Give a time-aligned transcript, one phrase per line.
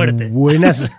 [0.00, 0.28] Muerte.
[0.28, 0.90] Buenas,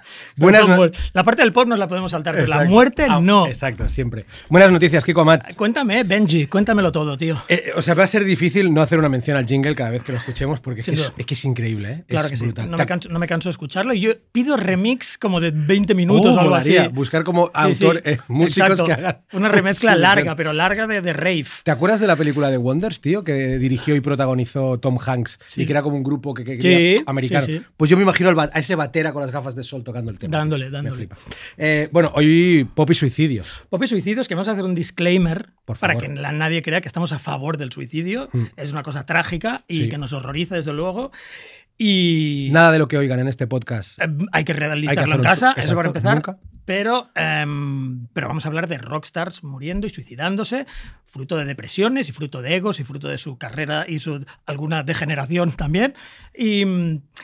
[0.41, 3.47] buenas no- La parte del pop nos la podemos saltar, pero la muerte Ah, no.
[3.47, 4.25] Exacto, siempre.
[4.49, 5.53] Buenas noticias, Kiko Amat.
[5.55, 7.41] Cuéntame, Benji, cuéntamelo todo, tío.
[7.47, 10.03] Eh, o sea, va a ser difícil no hacer una mención al jingle cada vez
[10.03, 11.13] que lo escuchemos porque es, que es, duda.
[11.17, 12.03] es que es increíble, ¿eh?
[12.07, 12.45] Claro es que sí.
[12.45, 12.69] brutal.
[12.71, 13.93] No me, canso, no me canso de escucharlo.
[13.93, 16.75] Y yo pido remix como de 20 minutos Oh, o algo así.
[16.91, 17.85] Buscar como Sí, sí.
[17.85, 18.85] autor, eh, músicos Exacto.
[18.85, 19.17] que hagan.
[19.33, 21.45] Una remezcla larga, pero larga de, de rave.
[21.63, 23.23] ¿Te acuerdas de la película de Wonders, tío?
[23.23, 27.45] Que dirigió y protagonizó Tom Hanks y que era como un grupo que, que americano.
[27.77, 30.30] Pues yo me imagino a ese batera con las gafas de sol tocando el tema.
[30.31, 31.09] Dándole, dándole.
[31.57, 33.43] Eh, bueno, hoy pop y suicidio.
[33.69, 36.87] Pop y suicidios, que vamos a hacer un disclaimer Por para que nadie crea que
[36.87, 38.29] estamos a favor del suicidio.
[38.55, 39.89] Es una cosa trágica y Sí.
[39.89, 41.11] que nos horroriza, desde luego.
[41.83, 43.99] Y Nada de lo que oigan en este podcast.
[43.99, 46.13] eh, hay que Hay que realizarlo en casa, eso para empezar.
[46.13, 46.37] nunca.
[46.63, 50.67] Pero, em, pero vamos a hablar de rockstars muriendo y suicidándose,
[51.05, 54.83] fruto de depresiones y fruto de egos y fruto de su carrera y su alguna
[54.83, 55.95] degeneración también.
[56.37, 56.61] Y,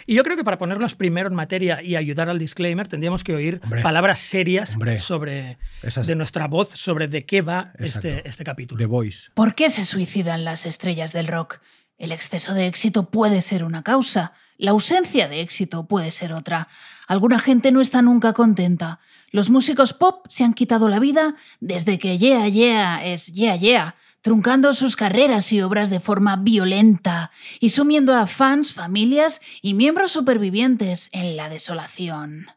[0.07, 3.35] y yo creo que para ponernos primero en materia y ayudar al disclaimer, tendríamos que
[3.35, 3.83] oír Hombre.
[3.83, 4.97] palabras serias Hombre.
[4.99, 8.07] sobre Esas- de nuestra voz sobre de qué va Exacto.
[8.07, 8.79] este, este capítulo.
[8.79, 9.29] The Voice.
[9.35, 11.59] ¿Por qué se suicidan las estrellas del rock?
[11.97, 16.67] El exceso de éxito puede ser una causa, la ausencia de éxito puede ser otra.
[17.07, 18.99] Alguna gente no está nunca contenta.
[19.31, 23.95] Los músicos pop se han quitado la vida desde que Yeah Yeah es Yeah Yeah,
[24.21, 30.11] truncando sus carreras y obras de forma violenta y sumiendo a fans, familias y miembros
[30.11, 32.47] supervivientes en la desolación.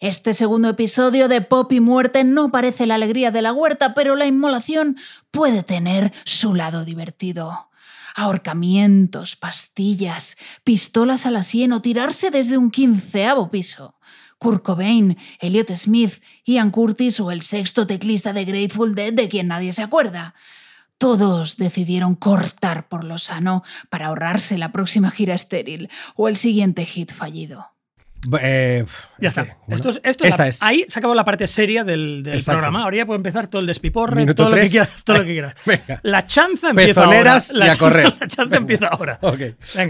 [0.00, 4.14] Este segundo episodio de Pop y Muerte no parece la alegría de la huerta, pero
[4.14, 4.96] la inmolación
[5.30, 7.70] puede tener su lado divertido.
[8.18, 13.98] Ahorcamientos, pastillas, pistolas a la sien o tirarse desde un quinceavo piso.
[14.38, 19.48] Kurt Cobain, Elliot Smith, Ian Curtis o el sexto teclista de Grateful Dead de quien
[19.48, 20.34] nadie se acuerda.
[20.96, 26.86] Todos decidieron cortar por lo sano para ahorrarse la próxima gira estéril o el siguiente
[26.86, 27.75] hit fallido.
[28.40, 28.84] Eh,
[29.18, 29.56] Ya este, está.
[29.66, 30.62] bueno, esto es, esto es esta la- es.
[30.62, 32.82] Ahí se acabó la parte seria del, programa.
[32.82, 35.32] Ahora ya puede empezar todo el despiporre, Minuto todo lo, que quieras, todo lo que
[35.32, 35.54] quieras.
[35.66, 36.00] Venga.
[36.02, 37.58] La chanza empieza Pezoneras ahora.
[37.58, 38.04] La y a chanza- correr.
[38.20, 38.56] La chanza Venga.
[38.56, 39.18] empieza ahora.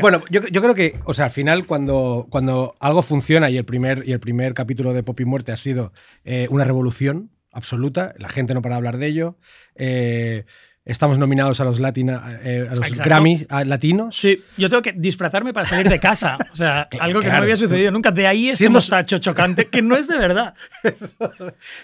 [0.00, 3.64] Bueno, yo, yo creo que, o sea, al final, cuando, cuando algo funciona y el
[3.64, 5.92] primer, y el primer capítulo de Pop y Muerte ha sido
[6.25, 9.38] eh, una revolución absoluta, la gente no para de hablar de ello.
[9.76, 10.44] eh,
[10.86, 13.02] estamos nominados a los, latina, eh, a los Exacto.
[13.04, 14.16] Grammy a- latinos.
[14.16, 16.38] Sí, yo tengo que disfrazarme para salir de casa.
[16.52, 17.42] O sea, algo que no claro.
[17.42, 18.10] había sucedido nunca.
[18.12, 20.54] De ahí es Siendo- como tacho chocante, que no es de verdad.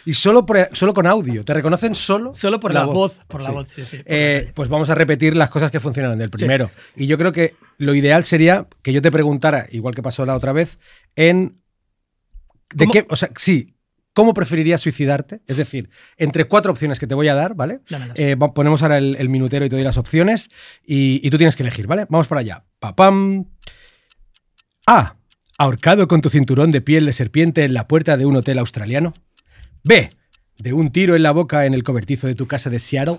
[0.06, 1.44] Y solo, por- solo con audio.
[1.44, 2.32] Te reconocen solo.
[2.34, 4.52] Solo por la voz, por la voz, sí, sí, por la Eh, calle.
[4.54, 6.70] pues vamos a repetir las cosas que funcionaron del primero.
[6.96, 10.36] Y yo creo que lo ideal sería que yo te preguntara, igual que pasó la
[10.36, 10.78] otra vez,
[11.16, 11.58] en.
[12.72, 12.92] ¿De ¿Cómo?
[12.92, 13.06] qué?
[13.10, 13.74] O sea, sí.
[14.14, 15.40] ¿Cómo preferirías suicidarte?
[15.46, 17.80] Es decir, entre cuatro opciones que te voy a dar, ¿vale?
[18.14, 20.50] Eh, ponemos ahora el, el minutero y te doy las opciones
[20.84, 22.06] y, y tú tienes que elegir, ¿vale?
[22.10, 22.64] Vamos para allá.
[22.78, 23.46] Papam.
[24.86, 25.16] A.
[25.56, 29.14] Ahorcado con tu cinturón de piel de serpiente en la puerta de un hotel australiano.
[29.84, 30.10] B.
[30.58, 33.18] De un tiro en la boca en el cobertizo de tu casa de Seattle.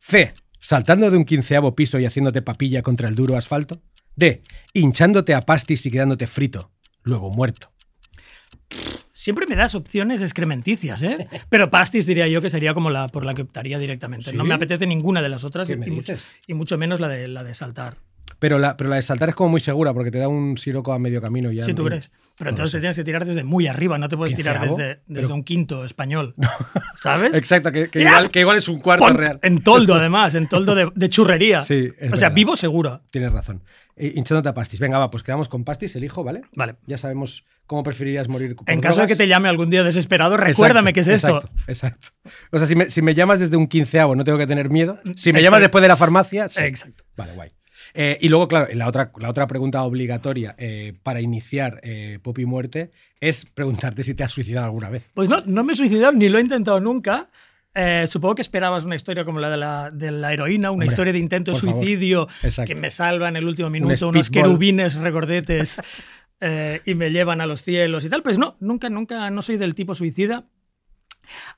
[0.00, 0.32] C.
[0.58, 3.82] Saltando de un quinceavo piso y haciéndote papilla contra el duro asfalto.
[4.16, 4.42] D.
[4.72, 6.72] Hinchándote a pastis y quedándote frito,
[7.02, 7.72] luego muerto.
[9.22, 11.28] Siempre me das opciones excrementicias, ¿eh?
[11.48, 14.32] Pero pastis diría yo que sería como la por la que optaría directamente.
[14.32, 14.36] ¿Sí?
[14.36, 16.16] No me apetece ninguna de las otras ¿Qué y, mucho,
[16.48, 17.98] y mucho menos la de, la de saltar.
[18.42, 20.92] Pero la, pero la de saltar es como muy segura porque te da un siroco
[20.92, 21.62] a medio camino ya.
[21.62, 22.10] Si tú crees.
[22.36, 25.32] Pero entonces tienes que tirar desde muy arriba, no te puedes tirar desde, desde Pero-
[25.34, 26.34] un quinto español.
[27.00, 27.34] ¿Sabes?
[27.36, 29.38] Exacto, que, que igual, que igual es un cuarto Pon- real.
[29.42, 31.60] En toldo, además, en toldo de, de churrería.
[31.60, 33.02] Sí, es o sea, vivo seguro.
[33.12, 33.62] Tienes razón.
[33.94, 34.80] Eh, hinchándote a pastis.
[34.80, 36.42] Venga, va, pues quedamos con pastis, elijo, ¿vale?
[36.56, 36.74] Vale.
[36.88, 38.56] Ya sabemos cómo preferirías morir.
[38.66, 41.36] En caso de que te llame algún día desesperado, Exacto, recuérdame qué es esto.
[41.36, 42.08] Exacto, exacto.
[42.50, 44.96] O sea, si me, si me llamas desde un quinceavo, no tengo que tener miedo.
[45.14, 45.40] Si me Exacto.
[45.44, 46.64] llamas después de la farmacia, sí.
[46.64, 47.04] Exacto.
[47.16, 47.52] Vale, guay.
[47.94, 52.38] Eh, y luego, claro, la otra, la otra pregunta obligatoria eh, para iniciar eh, Pop
[52.38, 52.90] y Muerte
[53.20, 55.10] es preguntarte si te has suicidado alguna vez.
[55.14, 57.28] Pues no, no me he suicidado ni lo he intentado nunca.
[57.74, 60.88] Eh, supongo que esperabas una historia como la de la, de la heroína, una Hombre,
[60.88, 62.28] historia de intento de suicidio
[62.66, 64.50] que me salva en el último minuto, unos speedball.
[64.50, 65.80] querubines regordetes
[66.40, 68.22] eh, y me llevan a los cielos y tal.
[68.22, 70.44] Pues no, nunca, nunca, no soy del tipo suicida.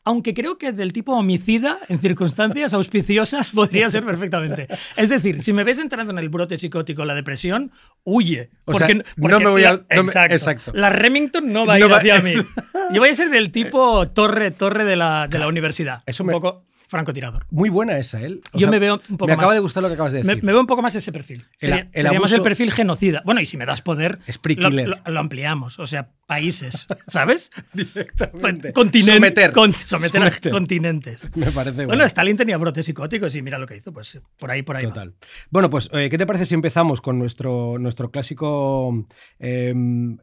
[0.05, 4.69] Aunque creo que del tipo homicida, en circunstancias auspiciosas, podría ser perfectamente.
[4.97, 7.73] Es decir, si me ves entrando en el brote psicótico, la depresión,
[8.05, 8.51] huye.
[8.65, 10.35] O sea, no porque me voy a- no me- exacto.
[10.35, 10.73] exacto.
[10.75, 12.33] La Remington no va a No ir va- hacia mí.
[12.93, 16.01] Yo voy a ser del tipo torre, torre de la, de la universidad.
[16.07, 17.47] Eso un me- poco francotirador.
[17.51, 18.41] Muy buena esa, ¿eh?
[18.53, 20.13] O Yo sea, me veo un poco Me acaba más- de gustar lo que acabas
[20.13, 20.43] de decir.
[20.45, 21.45] me veo un poco más ese perfil.
[21.59, 23.23] El- Sería, el sería más el abuso- perfil genocida.
[23.25, 24.19] Bueno, y si me das poder,
[24.57, 25.79] lo, lo- lo ampliamos.
[25.79, 27.51] O sea, países, ¿sabes?
[27.73, 28.73] Directamente.
[28.73, 29.51] Continentes.
[29.53, 29.75] Someter.
[29.81, 31.31] someter a continentes.
[31.37, 32.05] Me parece Bueno, bueno.
[32.05, 33.93] Stalin tenía brotes psicóticos y mira lo que hizo.
[33.93, 34.85] Pues por ahí, por ahí.
[34.87, 34.93] va.
[34.93, 35.15] Total.
[35.51, 39.07] Bueno, pues, eh, ¿qué te parece si empezamos con nuestro, nuestro clásico.
[39.39, 40.19] em,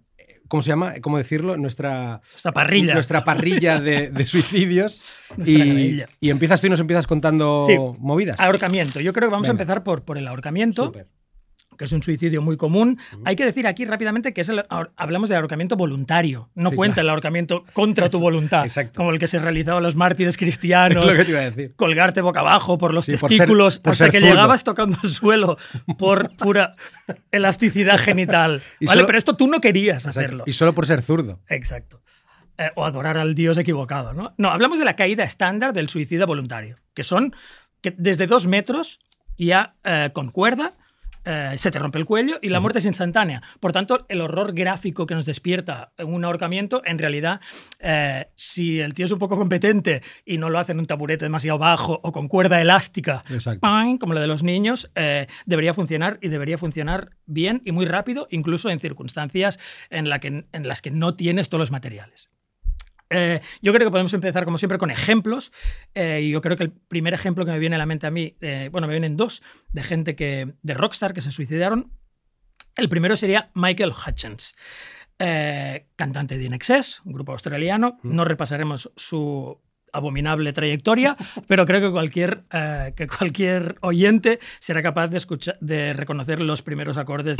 [0.51, 0.95] ¿Cómo se llama?
[0.99, 1.55] ¿Cómo decirlo?
[1.55, 2.93] Nuestra, Nuestra parrilla.
[2.93, 5.01] nuestra parrilla de, de suicidios.
[5.37, 7.77] Nuestra y, y empiezas tú y nos empiezas contando Sí.
[7.99, 8.37] movidas.
[8.37, 8.99] Ahorcamiento.
[8.99, 9.59] Yo creo que vamos Venga.
[9.59, 10.91] a empezar por, por el ahorcamiento.
[11.77, 12.99] Que es un suicidio muy común.
[13.25, 14.63] Hay que decir aquí rápidamente que es el,
[14.95, 16.49] hablamos de ahorcamiento voluntario.
[16.53, 17.05] No Sí, cuenta claro.
[17.07, 18.97] el ahorcamiento contra tu voluntad, exacto.
[18.97, 21.03] como el que se realizaba a los mártires Es cristianos.
[21.05, 21.73] lo que te iba a decir.
[21.75, 24.31] Colgarte boca abajo por los Sí, por ser- testículos por hasta que zurdo.
[24.31, 25.57] llegabas tocando el suelo
[25.97, 26.75] por pura
[27.31, 28.61] elasticidad genital.
[28.79, 28.97] Y ¿vale?
[28.97, 30.19] solo- Pero esto tú no querías Exacto.
[30.19, 30.43] hacerlo.
[30.47, 31.39] Y solo por ser zurdo.
[31.47, 32.01] Exacto.
[32.57, 34.33] Eh, o adorar al dios equivocado, ¿no?
[34.37, 37.33] No, hablamos de la caída estándar del suicida voluntario, que son
[37.81, 38.99] que desde dos metros
[39.37, 40.73] ya eh, con cuerda
[41.25, 43.41] eh, se te rompe el cuello y la muerte es instantánea.
[43.59, 47.41] Por tanto, el horror gráfico que nos despierta un ahorcamiento, en realidad,
[47.79, 51.25] eh, si el tío es un poco competente y no lo hace en un taburete
[51.25, 53.23] demasiado bajo o con cuerda elástica,
[53.99, 58.27] como la de los niños, eh, debería funcionar y debería funcionar bien y muy rápido,
[58.31, 59.59] incluso en circunstancias
[59.89, 62.29] en, la que, en las que no tienes todos los materiales.
[63.11, 65.51] Eh, yo creo que podemos empezar, como siempre, con ejemplos.
[65.93, 68.11] eh, y yo creo que el primer ejemplo que me viene a la mente a
[68.11, 69.43] mí, eh, bueno, me vienen dos,
[69.73, 71.91] de gente que, de rockstar que se suicidaron.
[72.77, 74.55] El primero sería Michael Hutchins,
[75.19, 77.99] eh, cantante de INXS, un grupo australiano.
[78.01, 79.59] No repasaremos su
[79.91, 81.17] abominable trayectoria,
[81.47, 82.45] pero creo que cualquier,
[82.95, 87.37] que cualquier oyente será capaz de, escuchar, de reconocer los primeros acordes.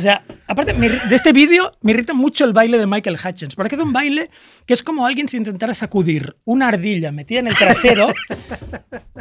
[0.00, 3.54] O sea, aparte me de este vídeo, me irrita mucho el baile de Michael Hutchins.
[3.54, 4.30] Porque hace un baile
[4.64, 8.08] que es como alguien si intentara sacudir una ardilla metida en el trasero,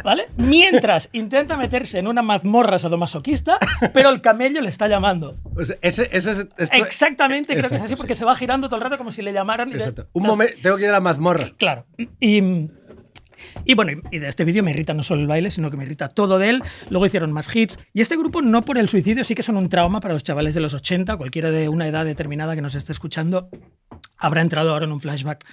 [0.05, 0.27] ¿vale?
[0.37, 3.57] Mientras intenta meterse en una mazmorra sadomasoquista,
[3.93, 5.35] pero el camello le está llamando.
[5.53, 7.97] O sea, ese, ese es- esto- Exactamente, creo que es Exacto, así, sí.
[7.97, 9.69] porque se va girando todo el rato como si le llamaran.
[9.71, 10.07] y Exacto.
[10.13, 11.49] Un momento, tengo que ir a la mazmorra.
[11.57, 11.85] Claro.
[12.21, 12.41] Y,
[13.65, 15.83] y bueno, y de este vídeo me irrita no solo el baile, sino que me
[15.83, 16.63] irrita todo de él.
[16.89, 17.79] Luego hicieron más hits.
[17.93, 20.53] Y este grupo, no por el suicidio, sí que son un trauma para los chavales
[20.53, 21.17] de los 80.
[21.17, 23.49] Cualquiera de una edad determinada que nos esté escuchando
[24.17, 25.45] habrá entrado ahora en un flashback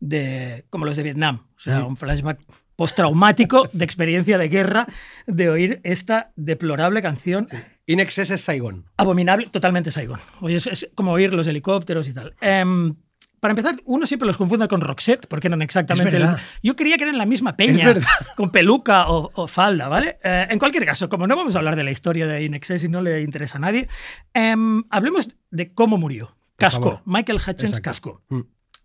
[0.00, 1.46] de, como los de Vietnam.
[1.56, 2.40] O sea, un flashback
[2.76, 4.86] postraumático de experiencia de guerra,
[5.26, 7.48] de oír esta deplorable canción
[7.86, 8.86] Inexcess es Saigón.
[8.96, 10.18] abominable, totalmente Saigon.
[10.40, 12.34] Oye, es, es como oír los helicópteros y tal.
[12.40, 12.96] Em,
[13.40, 16.16] para empezar, uno siempre los confunde con Roxette, porque eran exactamente.
[16.16, 16.28] El-
[16.62, 17.94] yo creía que eran la misma peña,
[18.36, 20.18] con peluca o, o falda, ¿vale?
[20.24, 22.88] Eh, en cualquier caso, como no vamos a hablar de la historia de Inexcess y
[22.88, 23.88] no le interesa a nadie,
[24.34, 26.36] em, hablemos de cómo murió.
[26.56, 27.02] Casco.
[27.04, 27.82] Michael Hutchins Exacto.
[27.82, 28.22] Casco.
[28.28, 28.40] Mm.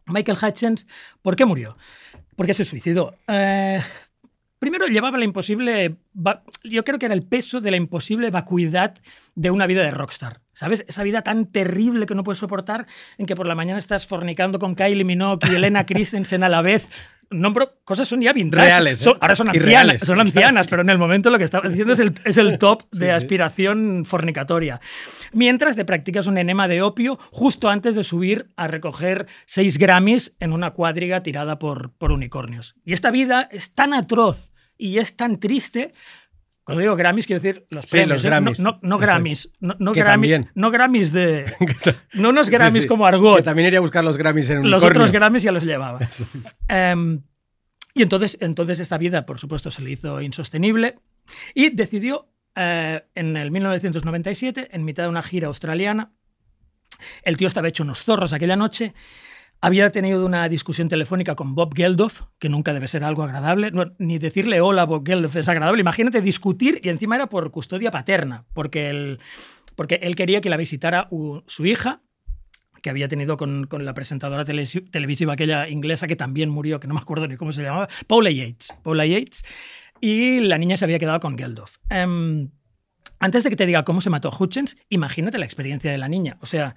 [0.07, 0.87] Michael Hutchins,
[1.21, 1.77] ¿por qué murió?
[2.35, 3.15] Porque se suicidó.
[3.27, 3.81] Eh,
[4.59, 5.95] primero llevaba la imposible,
[6.63, 8.95] yo creo que era el peso de la imposible vacuidad
[9.35, 10.41] de una vida de rockstar.
[10.61, 10.85] ¿Sabes?
[10.87, 12.85] Esa vida tan terrible que no puedes soportar
[13.17, 16.61] en que por la mañana estás fornicando con Kylie Minogue y Elena Christensen a la
[16.61, 16.87] vez.
[17.31, 18.63] Nombro cosas son ya vintage.
[18.65, 19.03] Reales, ¿eh?
[19.05, 20.01] Son- ahora son ancianas, reales.
[20.03, 22.83] son ancianas, pero en el momento lo que estaba diciendo es el, es el top
[22.91, 23.09] de Sí, sí.
[23.09, 24.79] aspiración fornicatoria.
[25.33, 30.35] Mientras te practicas un enema de opio justo antes de subir a recoger seis Grammys
[30.39, 32.75] en una cuadriga tirada por, por unicornios.
[32.85, 35.93] Y esta vida es tan atroz y es tan triste.
[36.63, 38.09] Cuando digo Grammys, quiero decir los Sí, premios.
[38.09, 38.29] los ¿eh?
[38.29, 38.59] No- Grammys.
[38.59, 38.99] No, no Exacto.
[38.99, 39.51] Grammys.
[39.59, 41.51] No, no Que Grammy- no Grammys de.
[42.13, 42.87] No unos Grammys Sí, sí.
[42.87, 43.37] como Argot.
[43.37, 45.99] Que también iría a buscar los Grammys en un Los otros Grammys ya los llevaba.
[46.67, 47.21] Em,
[47.93, 50.99] y entonces, entonces esta vida, por supuesto, se le hizo insostenible
[51.55, 56.11] y decidió eh, en el 1997, en mitad de una gira australiana,
[57.23, 58.93] el tío estaba hecho unos zorros aquella noche,
[59.61, 64.17] había tenido una discusión telefónica con Bob Geldof, que nunca debe ser algo agradable, ni
[64.17, 68.45] decirle hola a Bob Geldof es agradable, imagínate discutir y encima era por custodia paterna,
[68.53, 69.19] porque él,
[69.75, 71.07] porque él quería que la visitara
[71.45, 72.01] su hija,
[72.81, 76.95] que había tenido con, con la presentadora televisiva aquella inglesa que también murió, que no
[76.95, 78.73] me acuerdo ni cómo se llamaba, Paula Yates.
[78.81, 79.43] Paula Yates.
[79.99, 81.77] Y la niña se había quedado con Geldof.
[81.89, 82.49] Em,
[83.19, 86.39] antes de que te diga cómo se mató Hutchins, imagínate la experiencia de la niña.
[86.41, 86.75] O sea,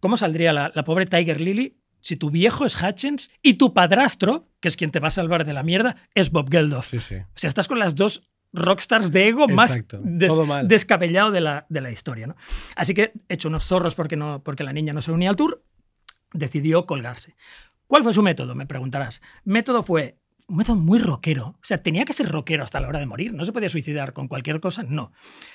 [0.00, 4.68] ¿cómo saldría la pobre Tiger Lily si tu viejo es Hutchins y tu padrastro, que
[4.68, 6.88] es quien te va a salvar de la mierda, es Bob Geldof?
[6.90, 7.14] Sí, sí.
[7.16, 10.32] O sea, estás con las dos rockstars de ego más des-
[10.64, 12.26] descabellado de la, de la historia.
[12.26, 12.36] ¿no?
[12.76, 15.64] Así que, hecho unos zorros porque, no, porque la niña no se unía al tour,
[16.34, 17.34] decidió colgarse.
[17.86, 18.54] ¿Cuál fue su método?
[18.54, 19.22] Me preguntarás.
[19.44, 21.46] Método fue un método muy rockero.
[21.48, 23.32] O sea, tenía que ser rockero hasta la hora de morir.
[23.32, 25.12] No se podía suicidar con cualquier cosa, no.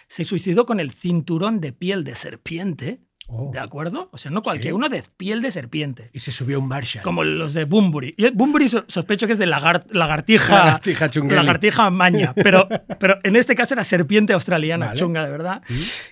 [0.07, 3.51] Se suicidó con el cinturón de piel de serpiente, Oh.
[3.53, 4.09] ¿de acuerdo?
[4.11, 4.75] O sea, no cualquier Sí.
[4.75, 6.09] uno de piel de serpiente.
[6.13, 7.03] Y se subió un Marshall.
[7.03, 8.15] Como los de Bunbury.
[8.33, 10.55] Bunbury so- sospecho que es de lagar- lagartija.
[10.65, 11.35] Lagartija chungueli.
[11.35, 12.33] Lagartija maña.
[12.43, 12.67] Pero,
[12.99, 14.99] pero en este caso era serpiente australiana, Vale.
[14.99, 15.61] chunga de verdad.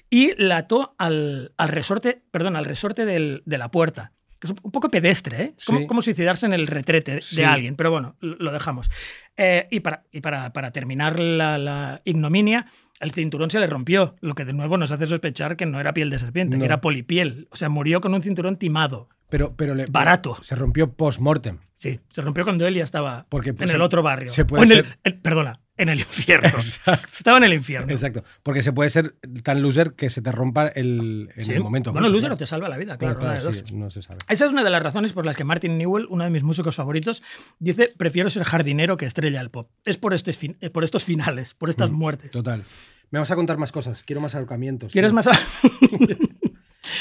[0.10, 4.12] Y la ató al, al resorte, perdón, al resorte del- de la puerta.
[4.40, 5.54] Que es un poco pedestre, ¿eh?
[5.58, 5.88] Es como, Sí.
[5.88, 7.76] como suicidarse en el retrete de alguien.
[7.76, 8.88] Pero bueno, lo lo dejamos.
[9.36, 12.68] Eh, y para, y para, para terminar la, la ignominia,
[13.00, 15.94] el cinturón se le rompió, lo que de nuevo nos hace sospechar que no era
[15.94, 16.62] piel de serpiente, No.
[16.62, 17.48] que era polipiel.
[17.52, 19.10] O sea, murió con un cinturón timado.
[19.30, 20.38] Pero, pero le- Barato.
[20.42, 21.58] Se rompió post-mortem.
[21.74, 24.30] Sí, se rompió cuando él ya estaba Porque, en pues, el se- otro barrio.
[24.30, 26.48] se puede O en el- ser- el- perdona, en el infierno.
[26.54, 27.08] Exacto.
[27.18, 27.92] Estaba en el infierno.
[27.92, 28.24] Exacto.
[28.44, 31.52] Porque se puede ser tan loser que se te rompa el, en Sí.
[31.54, 31.92] el momento.
[31.92, 32.36] Bueno, loser claro.
[32.36, 33.40] o te salva la vida, Claro, claro.
[33.42, 34.20] claro, sí, no se sabe.
[34.30, 36.76] Esa es una de las razones por las que Martin Newell, uno de mis músicos
[36.76, 37.22] favoritos,
[37.60, 39.70] dice prefiero ser jardinero que estrella del pop.
[39.86, 42.30] Es por, este fin- eh, por estos finales, por estas muertes.
[42.32, 42.64] Mm, Total.
[43.10, 44.04] Me vas a contar más cosas.
[44.04, 44.92] Quiero más ahorcamientos.
[44.92, 45.16] ¿Quieres tío.
[45.16, 45.28] más?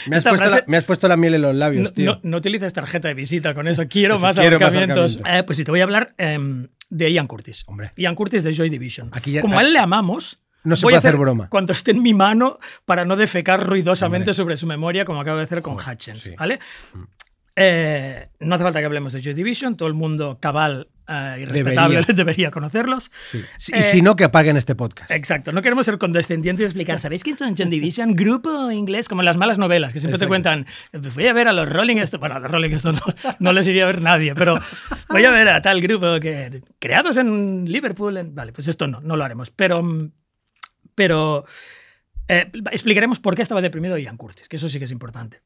[0.07, 2.05] Me has, puesto frase- la, me has puesto la miel en los labios, no, tío.
[2.15, 3.87] no- no utilices tarjeta de visita con eso.
[3.89, 5.19] Quiero Eso, más quiero más.
[5.27, 7.65] Eh, pues sí, te voy a hablar em, de Ian Curtis.
[7.67, 7.93] Hombre.
[7.97, 9.11] Ian Curtis de Joy Division.
[9.13, 11.49] Aquí ya- Como a él le amamos, No se voy puede hacer hacer broma.
[11.49, 14.35] Cuando esté en mi mano para no defecar ruidosamente Hombre.
[14.35, 16.21] sobre su memoria, como acabo de hacer con Joder, Hutchins.
[16.21, 16.31] sí.
[16.31, 16.37] Mm.
[16.37, 16.59] ¿vale?
[17.57, 21.45] Eh, no hace falta que hablemos de Joy Division, todo el mundo cabal eh, y
[21.45, 22.15] respetable Debería.
[22.15, 23.11] debería, conocerlos.
[23.31, 23.43] Sí.
[23.59, 25.11] Sí, Eh, y si no, que apaguen este podcast.
[25.11, 28.15] Exacto, no queremos ser condescendientes y explicar, ¿sabéis quién son Joy Division?
[28.15, 30.67] Grupo inglés, como en las malas novelas, que siempre te cuentan,
[31.11, 33.67] fui a ver a los Rolling Stones, bueno, a los Rolling Stones no, no les
[33.69, 34.59] iría a ver nadie, pero
[35.09, 39.01] voy a ver a tal grupo que creados en Liverpool, en- vale, pues esto no,
[39.01, 40.11] no lo haremos, pero,
[40.95, 41.45] pero
[42.29, 45.41] eh, explicaremos por qué estaba deprimido Ian Curtis, que eso sí que es importante.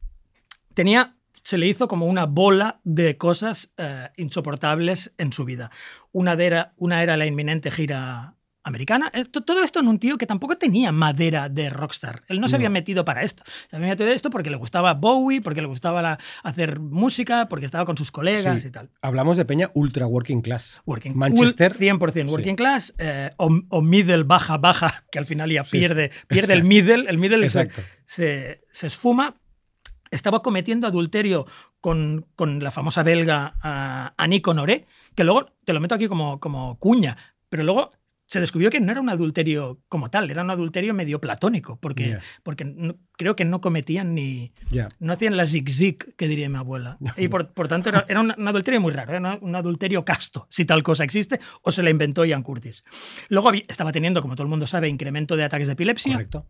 [0.74, 5.70] Tenía, se le hizo como una bola de cosas eh, insoportables en su vida.
[6.12, 9.10] Una era, una era la inminente gira americana.
[9.14, 12.22] Eh, to- Todo esto en un tío que tampoco tenía madera de rockstar.
[12.28, 12.56] Él no se No.
[12.58, 13.42] había metido para esto.
[13.70, 17.64] Se había metido esto porque le gustaba Bowie, porque le gustaba la- hacer música, porque
[17.64, 18.68] estaba con sus colegas Sí.
[18.68, 18.90] y tal.
[19.00, 20.78] Hablamos de Peña ultra working class.
[20.84, 21.16] Working.
[21.16, 21.72] Manchester.
[21.72, 22.34] Ul- 100% Sí.
[22.36, 26.52] working class eh, o, o middle baja baja, que al final ya Sí, pierde, pierde
[26.52, 27.70] el middle, el middle se,
[28.04, 29.39] se, se esfuma.
[30.10, 31.46] Estaba cometiendo adulterio
[31.80, 36.40] con, con la famosa belga ah, Annie Honoré, que luego te lo meto aquí como,
[36.40, 37.16] como cuña,
[37.48, 37.92] pero luego
[38.26, 42.18] se descubrió que no era un adulterio como tal, era un adulterio medio platónico, porque,
[42.44, 44.88] porque no- creo que no cometían ni, Ya.
[45.00, 46.96] no hacían la zig-zig, que diría mi abuela.
[47.16, 50.46] Y por, por tanto era, era un, un adulterio muy raro, era un adulterio casto,
[50.48, 52.84] si tal cosa existe, o se la inventó Ian Curtis.
[53.30, 56.46] Luego había- estaba teniendo, como todo el mundo sabe, incremento de ataques de epilepsia, Correcto.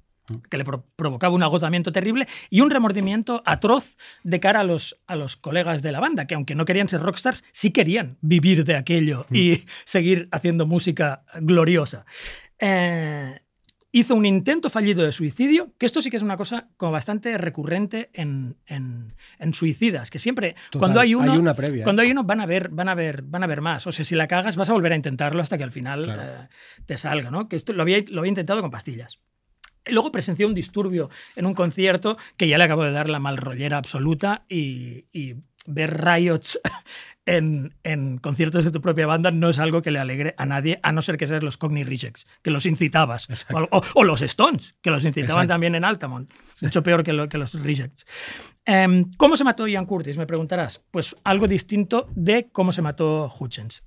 [0.48, 4.96] Que le pro- provocaba un agotamiento terrible y un remordimiento atroz de cara a los,
[5.06, 8.64] a los colegas de la banda, que aunque no querían ser rockstars, sí querían vivir
[8.64, 12.04] de aquello y seguir haciendo música gloriosa.
[12.58, 13.40] Eh,
[13.92, 17.36] hizo un intento fallido de suicidio, que esto sí que es una cosa como bastante
[17.38, 22.02] recurrente en, en- en suicidas, que siempre Total, cuando hay uno, hay una previa, cuando
[22.02, 23.86] hay uno van a ver, van a ver, van a ver más.
[23.88, 26.22] O sea, si la cagas vas a volver a intentarlo hasta que al final Claro.
[26.22, 26.48] eh,
[26.86, 27.48] te salga, ¿no?
[27.48, 29.18] Que esto lo había, lo había intentado con pastillas.
[29.86, 33.76] Luego presenció un disturbio en un concierto que ya le acabó de dar la malrollera
[33.78, 36.58] absoluta y, y ver riots
[37.26, 40.80] en, en conciertos de tu propia banda no es algo que le alegre a nadie,
[40.82, 43.28] a no ser que seas los Cogni Rejects, que los incitabas.
[43.52, 45.52] O, o- o los Stones, que los incitaban Exacto.
[45.54, 46.30] también en Altamont.
[46.60, 48.06] Mucho peor que, lo- que los Rejects.
[48.64, 50.16] Em, ¿Cómo se mató Ian Curtis?
[50.16, 50.82] Me preguntarás.
[50.90, 53.82] Pues algo distinto de cómo se mató Hutchins.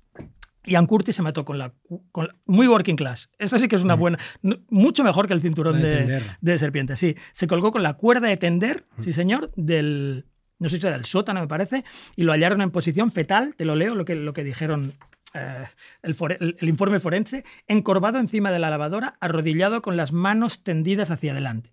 [0.66, 3.30] Ian Curtis se mató con la, cu- con la- muy working class.
[3.38, 5.82] Esta sí que es una buena, no- mucho mejor que el cinturón Mm.
[5.82, 6.22] De de, tender.
[6.40, 6.96] de serpiente.
[6.96, 10.26] Sí, se colgó con la cuerda de tender, sí señor, del
[10.58, 11.84] no sé si era del sótano me parece,
[12.16, 13.54] y lo hallaron en posición fetal.
[13.56, 14.92] Te lo leo lo que lo que dijeron.
[15.36, 15.64] eh,
[16.02, 20.62] el, fore- el- el informe forense, encorvado encima de la lavadora, arrodillado con las manos
[20.62, 21.72] tendidas hacia adelante.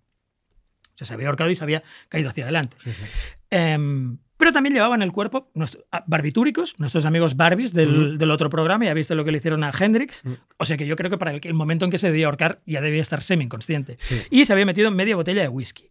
[0.95, 2.75] O sea, se había ahorcado y se había caído hacia adelante.
[2.83, 3.03] Sí, sí.
[3.51, 5.51] Em, pero también llevaban en el cuerpo
[5.91, 8.85] ah, barbitúricos, nuestros amigos Barbies del, del otro programa.
[8.85, 10.23] Ya viste lo que le hicieron a Hendrix.
[10.57, 12.59] O sea que yo creo que para el, el momento en que se debía ahorcar
[12.65, 13.97] ya debía estar semi-inconsciente.
[14.01, 14.23] Sí.
[14.31, 15.89] Y se había metido media botella de whisky.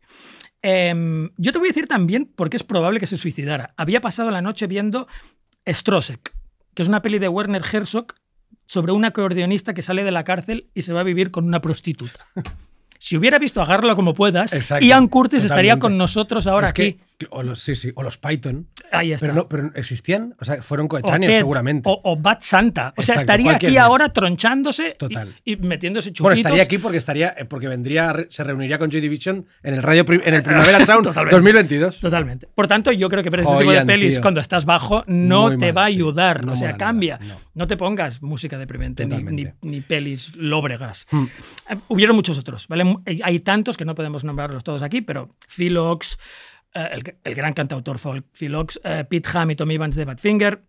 [0.62, 3.72] Em, yo te voy a decir también por qué es probable que se suicidara.
[3.76, 5.06] Había pasado la noche viendo
[5.66, 6.34] Strosek,
[6.74, 8.14] que es una peli de Werner Herzog
[8.66, 11.60] sobre un acordeonista que sale de la cárcel y se va a vivir con una
[11.60, 12.26] prostituta.
[12.98, 16.82] Si hubiera visto Agárralo como puedas, Exacto, Ian Curtis estaría con nosotros ahora Es que-
[16.82, 17.00] aquí.
[17.30, 18.68] O los, sí, sí, o los Python.
[18.92, 19.26] Ahí está.
[19.26, 21.88] Pero, no, pero existían, o sea, fueron o, coetáneos Ted, seguramente.
[21.88, 22.94] o, o Bad Santa.
[22.96, 25.34] O sea, Exacto, estaría aquí ahora tronchándose y- Total.
[25.44, 26.22] Y, metiéndose chupitos.
[26.22, 29.82] bueno, estaría aquí porque estaría eh, porque vendría, se reuniría con Joy Division en el
[29.82, 31.36] radio en el Primavera Sound Totalmente.
[31.36, 32.00] 2022.
[32.00, 32.46] Totalmente.
[32.54, 34.22] Por tanto, yo creo que ver este tipo de pelis tío.
[34.22, 35.94] cuando estás bajo no Muy te mal, va a sí.
[35.94, 36.44] ayudar.
[36.44, 37.18] No o sea, cambia.
[37.18, 37.40] nada, no.
[37.54, 37.66] no.
[37.66, 41.06] te pongas música deprimente ni, ni, pelis lóbregas.
[41.10, 41.24] Hmm.
[41.70, 42.96] Eh, Hubieron muchos otros, ¿vale?
[43.06, 46.18] Hay- Hay tantos que no podemos nombrarlos todos aquí, pero Philox, eh,
[46.74, 50.62] el, el gran cantautor folk Philox, eh, Pete Ham y Tommy Evans de Badfinger,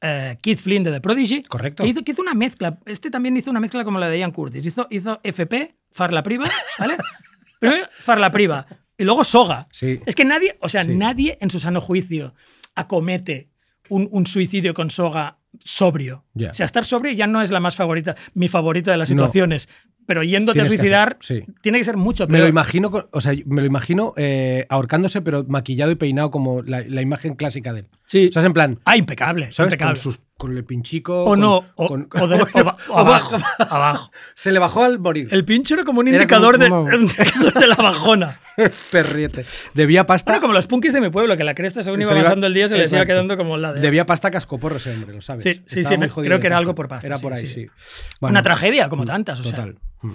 [0.00, 1.42] eh, Keith Flynn de The Prodigy.
[1.42, 1.82] Correcto.
[1.82, 2.78] Que hizo, que hizo una mezcla.
[2.86, 4.64] Este también hizo una mezcla como la de Ian Curtis.
[4.66, 6.44] Hizo, hizo FP, Farla Priva,
[6.78, 6.96] ¿vale?
[7.60, 8.66] Primero Farla Priva
[8.98, 9.66] y luego Soga.
[9.72, 10.00] Sí.
[10.04, 10.94] Es que nadie, o sea, Sí.
[10.94, 12.34] nadie en su sano juicio
[12.74, 13.48] acomete
[13.88, 16.24] un, un suicidio con soga sobrio.
[16.34, 19.24] O sea, estar sobrio ya no es la más favorita, mi favorita de las No.
[20.06, 21.52] Pero yéndote Tienes a que suicidar, hacer- sí.
[21.62, 22.48] tiene que ser mucho Me lo peor.
[22.50, 27.00] imagino, o sea, me lo imagino eh, ahorcándose, pero maquillado y peinado como la, la
[27.02, 27.86] imagen clásica de él.
[28.06, 28.26] Sí.
[28.28, 29.50] O sea, es en plan, ah, impecable.
[29.52, 29.72] ¿sabes?
[29.72, 29.94] impecable.
[29.94, 31.22] Con, sus, con el pinchico.
[31.22, 33.36] o con- no, o, con- o de- o ba- o abajo.
[33.58, 34.10] abajo.
[34.34, 35.28] Se le bajó al morir.
[35.30, 38.40] El pincho era como un Era indicador como- de, indicador de la bajona.
[38.90, 39.44] Perriete.
[39.74, 40.32] Debía pasta.
[40.32, 42.54] Bueno, como los punkis de mi pueblo, que la cresta según Se iba avanzando el
[42.54, 43.80] día se les iba quedando como la de...
[43.80, 45.42] Debía pasta cascoporro ese hombre, lo sabes.
[45.42, 47.46] Sí, sí, Estaba sí, me- creo que era algo por pasta, Era sí, por ahí,
[47.46, 47.64] sí.
[47.64, 47.66] sí.
[48.20, 49.52] Una tragedia, como tantas, o sea.
[49.52, 49.76] Total.
[50.02, 50.10] Mm.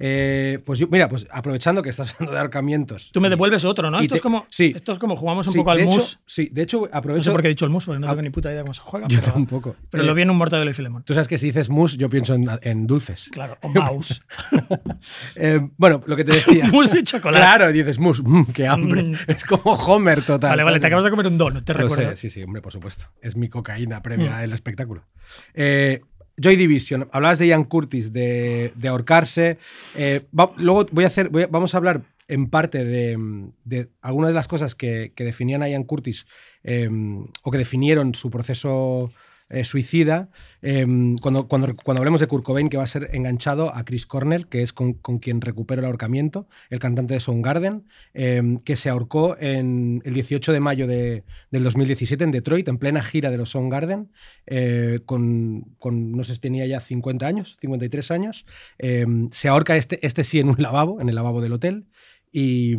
[0.00, 3.10] Eh, pues yo, mira, pues aprovechando que estás hablando de ahorcamientos.
[3.12, 3.98] Tú me devuelves otro, ¿no?
[4.00, 4.72] Esto, te- es como, sí.
[4.76, 6.20] esto es como jugamos un Sí, poco al hecho- mus.
[6.26, 7.24] sí, de hecho, No aprovecho.
[7.24, 8.80] sé por qué he dicho el mus, porque no tengo ni puta idea cómo se
[8.82, 9.08] juega.
[9.08, 9.76] Yo pero, tampoco.
[9.90, 11.02] Pero Eh, lo vi en un Mortadelo y Filemón.
[11.04, 13.28] Tú sabes que si dices mus, yo pienso en, en dulces.
[13.32, 14.22] Claro, o mouse.
[15.36, 16.66] Eh, bueno, lo que te decía.
[16.68, 17.38] Mousse de chocolate.
[17.38, 19.02] Claro, dices mus, mm, qué hambre.
[19.02, 19.14] Mm.
[19.26, 20.50] Es como Homer total.
[20.50, 20.80] vale, vale, ¿sabes?
[20.80, 22.10] te acabas de comer un donut, te Lo recuerdo.
[22.10, 23.04] sé, sí, sí, hombre, por supuesto.
[23.20, 24.34] Es mi cocaína previa Mm.
[24.34, 25.04] al espectáculo.
[25.54, 26.00] Eh,
[26.38, 29.58] Joy Division, hablabas de Ian Curtis, de, de ahorcarse.
[29.96, 30.22] Eh,
[30.56, 33.16] luego voy a hacer, vamos a hablar en parte de,
[33.64, 36.26] de algunas de las cosas que, que definían a Ian Curtis
[36.62, 36.88] eh,
[37.42, 39.10] o que definieron su proceso
[39.50, 40.28] eh, suicida.
[40.62, 40.86] eh,
[41.22, 44.48] cuando, cuando, cuando hablemos de Kurt Cobain, que va a ser enganchado a Chris Cornell,
[44.48, 47.84] que es con, con quien recupera el ahorcamiento, el cantante de Soundgarden,
[48.14, 52.78] eh, que se ahorcó en el 18 de mayo de, del 2017 en Detroit, en
[52.78, 54.10] plena gira de los Soundgarden,
[54.46, 58.46] eh, con, con, no sé si tenía ya 50 años, 53 años.
[58.78, 61.86] eh, se ahorca este, este sí en un lavabo, en el lavabo del hotel,
[62.32, 62.76] y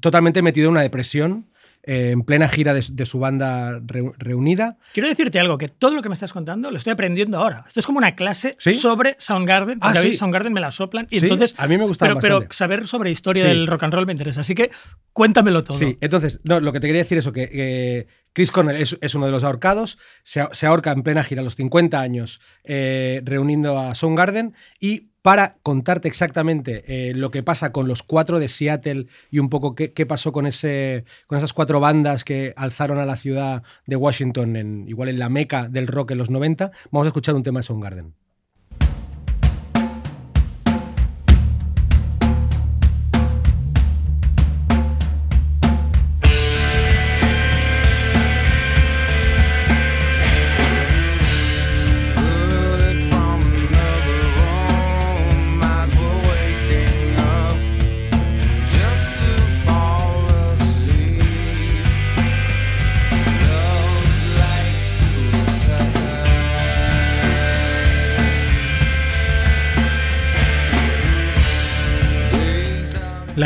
[0.00, 1.46] totalmente metido en una depresión.
[1.82, 4.76] Eh, en plena gira de, de su banda reu- reunida.
[4.94, 7.64] Quiero decirte algo, que todo lo que me estás contando lo estoy aprendiendo ahora.
[7.66, 8.72] Esto es como una clase ¿Sí?
[8.74, 10.14] sobre Soundgarden, Ah, sí.
[10.14, 11.54] Soundgarden me la soplan y Sí, entonces...
[11.56, 14.40] a mí me gustaba pero, pero saber sobre historia del rock and roll me interesa,
[14.42, 14.70] así que
[15.12, 15.76] cuéntamelo todo.
[15.76, 18.96] Sí, entonces, no, lo que te quería decir es eso, que eh, Chris Cornell es,
[19.00, 22.40] es uno de los ahorcados, se, se ahorca en plena gira a los 50 años
[22.64, 28.38] eh, reuniendo a Soundgarden y para contarte exactamente eh, lo que pasa con los cuatro
[28.38, 33.16] de Seattle y un poco qué, pasó con esas cuatro bandas que alzaron a la
[33.16, 37.08] ciudad de Washington, en, igual en la meca del rock en los 90, vamos a
[37.08, 38.14] escuchar un tema de Soundgarden.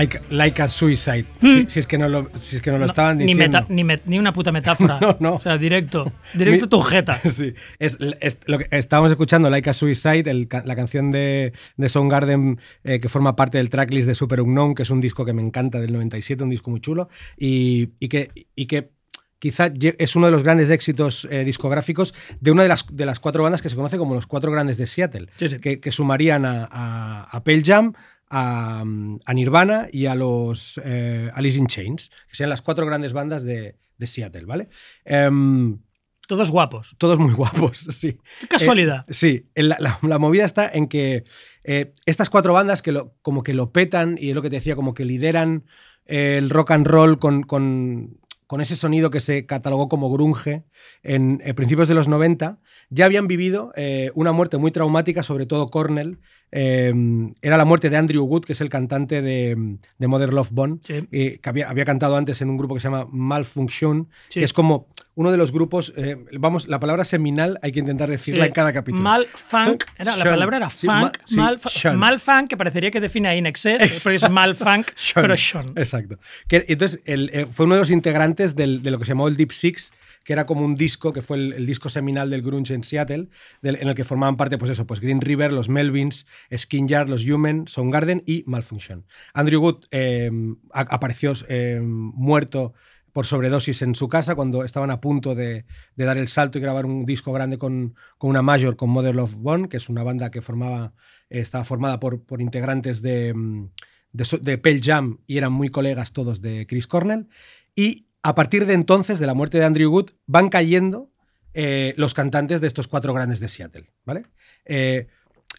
[0.03, 1.47] Like, like a Suicide, Hmm.
[1.47, 3.61] si, si es que no lo, si es que no lo estaban ni, diciendo.
[3.61, 4.99] meta- ni, met- ni una puta metáfora.
[5.01, 5.35] No, no.
[5.37, 6.12] O sea, directo.
[6.35, 7.21] Directo Mi- tu jeta.
[7.25, 11.88] Sí, es, es lo que estábamos escuchando, Like a Suicide, el la canción de, de
[11.88, 15.33] Soundgarden eh, que forma parte del tracklist de Super Unknown, que es un disco que
[15.33, 18.91] me encanta del 97, un disco muy chulo, y, y que, y que
[19.38, 23.19] quizá es uno de los grandes éxitos eh, discográficos de una de las, de las
[23.21, 25.59] cuatro bandas que se conoce como los cuatro grandes de Seattle, Sí, sí.
[25.59, 27.93] Que, que sumarían a, a, a Pearl Jam,
[28.33, 28.81] a,
[29.27, 33.42] a Nirvana y a los eh, Alice in Chains, que serían las cuatro grandes bandas
[33.45, 34.68] de, de Seattle, ¿vale?
[35.05, 35.79] Em,
[36.27, 36.95] Todos guapos.
[36.99, 38.16] todos muy guapos, sí.
[38.40, 39.05] Qué casualidad.
[39.07, 41.25] Eh, sí, la, la- la movida está en que
[41.64, 44.57] eh, estas cuatro bandas que lo, como que lo petan y es lo que te
[44.57, 45.64] decía, como que lideran
[46.07, 50.64] eh, el rock and roll con, con- con ese sonido que se catalogó como grunge
[51.03, 52.59] en, principios de los 90,
[52.94, 56.18] ya habían vivido eh, una muerte muy traumática, sobre todo Cornell.
[56.50, 56.92] Eh,
[57.40, 60.78] era la muerte de Andrew Wood, que es el cantante de, de Mother Love Bone,
[60.83, 61.09] Sí.
[61.11, 64.40] eh, que había, había cantado antes en un grupo que se llama Malfunction, Sí.
[64.40, 68.09] que es como uno de los grupos, eh, vamos, la palabra seminal hay que intentar
[68.09, 68.48] decirla Sí.
[68.48, 69.03] en cada capítulo.
[69.03, 71.61] Mal funk, era, la palabra era Sí, funk, ma- sí, mal,
[71.96, 75.22] mal funk, que parecería que define a Inexcess, porque es mal funk, Sean.
[75.22, 75.72] pero Sean.
[75.77, 76.18] Exacto.
[76.48, 79.29] Que, entonces, el- eh, fue uno de los integrantes del- de lo que se llamó
[79.29, 79.92] el Deep Six,
[80.25, 83.29] que era como un disco, que fue el, el disco seminal del grunge en Seattle,
[83.61, 87.09] del- en el que formaban parte, pues eso, pues Green River, los Melvins, Skin Yard,
[87.11, 89.05] los Human, Soundgarden y Malfunction.
[89.35, 90.31] Andrew Wood eh,
[90.72, 92.72] apareció eh, muerto
[93.12, 95.64] por sobredosis en su casa cuando estaban a punto de,
[95.96, 99.35] dar el salto y grabar un disco grande con, con una major, con Mother Love
[99.35, 100.94] Bone, que es una banda que formaba,
[101.29, 103.70] estaba formada por, por integrantes de, mm,
[104.12, 107.29] de, de Pearl Jam y eran muy colegas todos de Chris Cornell.
[107.75, 111.11] Y a partir de entonces, de la muerte de Andrew Wood, van cayendo
[111.55, 113.90] eh, los cantantes de estos cuatro grandes de Seattle.
[114.05, 114.25] ¿vale?
[114.64, 115.09] Eh,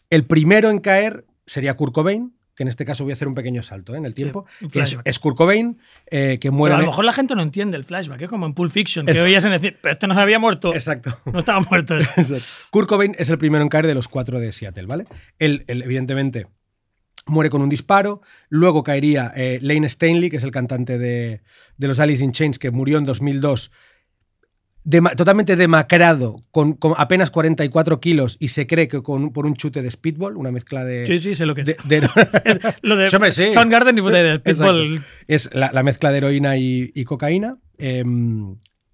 [0.09, 3.35] el primero en caer sería Kurt Cobain, que en este caso voy a hacer un
[3.35, 3.97] pequeño salto ¿eh?
[3.97, 6.75] en el tiempo, que es, es Kurt Cobain, eh, que Pero muere...
[6.75, 9.19] a lo mejor la gente no entiende el flashback, es como en Pulp Fiction, que
[9.21, 11.19] oías en decir, pero este no se había muerto, Exacto.
[11.25, 11.97] no estaba muerto.
[12.17, 12.45] Exacto.
[12.69, 15.05] Kurt Cobain es el primero en caer de los cuatro de Seattle, ¿vale?
[15.39, 16.47] Él, él, evidentemente,
[17.25, 18.21] muere con un disparo.
[18.49, 21.41] Luego caería eh, Lane Stanley, que es el cantante de,
[21.77, 23.71] de los Alice in Chains, que murió en 2002.
[24.85, 29.55] Dema- totalmente demacrado, con, con apenas 44 kilos y se cree que con, por un
[29.55, 31.05] chute de speedball, una mezcla de...
[31.07, 32.09] Sí, sí, sé lo que de- de-
[32.45, 32.59] es.
[32.81, 33.51] Lo de Sí, hombre, sí.
[33.51, 34.95] Soundgarden y puta idea, Pitbull.
[34.95, 35.07] Exacto.
[35.27, 37.57] Es la, la mezcla de heroína y, y cocaína.
[37.77, 38.03] eh,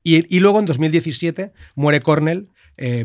[0.04, 3.04] y, y luego en 2017 muere Cornell eh,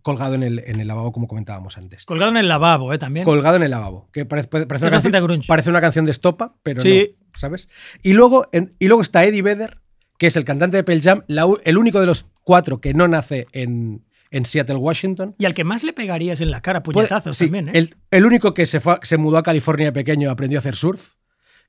[0.00, 2.04] colgado en el, en el lavabo, como comentábamos antes.
[2.04, 2.98] Colgado en el lavabo, ¿eh?
[2.98, 3.24] También.
[3.24, 7.16] Colgado en el lavabo, que parece, una, canción, parece una canción de estopa, pero Sí.
[7.18, 7.68] no, ¿sabes?
[8.02, 9.78] Y luego, en- y luego está Eddie Vedder,
[10.18, 13.08] que es el cantante de Pearl Jam, la el único de los cuatro que no
[13.08, 15.34] nace en, en Seattle, Washington.
[15.38, 17.72] Y al que más le pegarías en la cara, puñetazos sí, también, ¿eh?
[17.74, 20.76] el, el único que se, fue se mudó a California de pequeño aprendió a hacer
[20.76, 21.10] surf.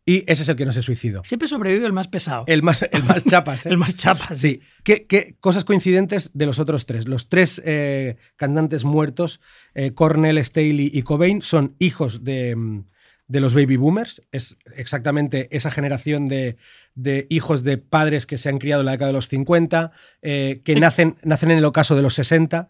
[0.08, 1.24] Y ese es el que no se suicidó.
[1.24, 2.44] Siempre sobrevive el más pesado.
[2.46, 3.66] El más, el más chapas.
[3.66, 3.70] ¿eh?
[3.70, 4.36] El más chapa.
[4.36, 4.62] Sí.
[4.84, 7.08] ¿Qué, qué cosas coincidentes de los otros tres?
[7.08, 9.42] Los tres eh, cantantes muertos,
[9.74, 12.86] eh, Cornell, Staley y Cobain, son hijos de, mm,
[13.28, 14.22] de los baby boomers.
[14.32, 16.58] Es exactamente esa generación de,
[16.94, 20.62] de hijos de padres que se han criado en la década de los 50, eh,
[20.64, 22.70] que nacen, nacen en el ocaso de los 60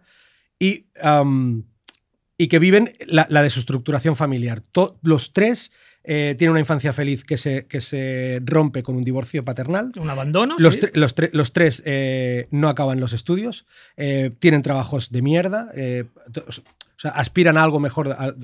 [0.59, 0.85] y,
[2.37, 4.61] y que viven la, la desestructuración familiar.
[4.71, 5.71] To- los tres
[6.03, 9.91] eh, tienen una infancia feliz que se, que se rompe con un divorcio paternal.
[9.97, 10.55] Un abandono.
[10.59, 10.81] Los, sí.
[10.81, 13.65] tre- los, tre- los tres eh, no acaban los estudios,
[14.39, 15.71] tienen trabajos de mierda,
[16.31, 18.35] to- o sea, aspiran a algo mejor, a-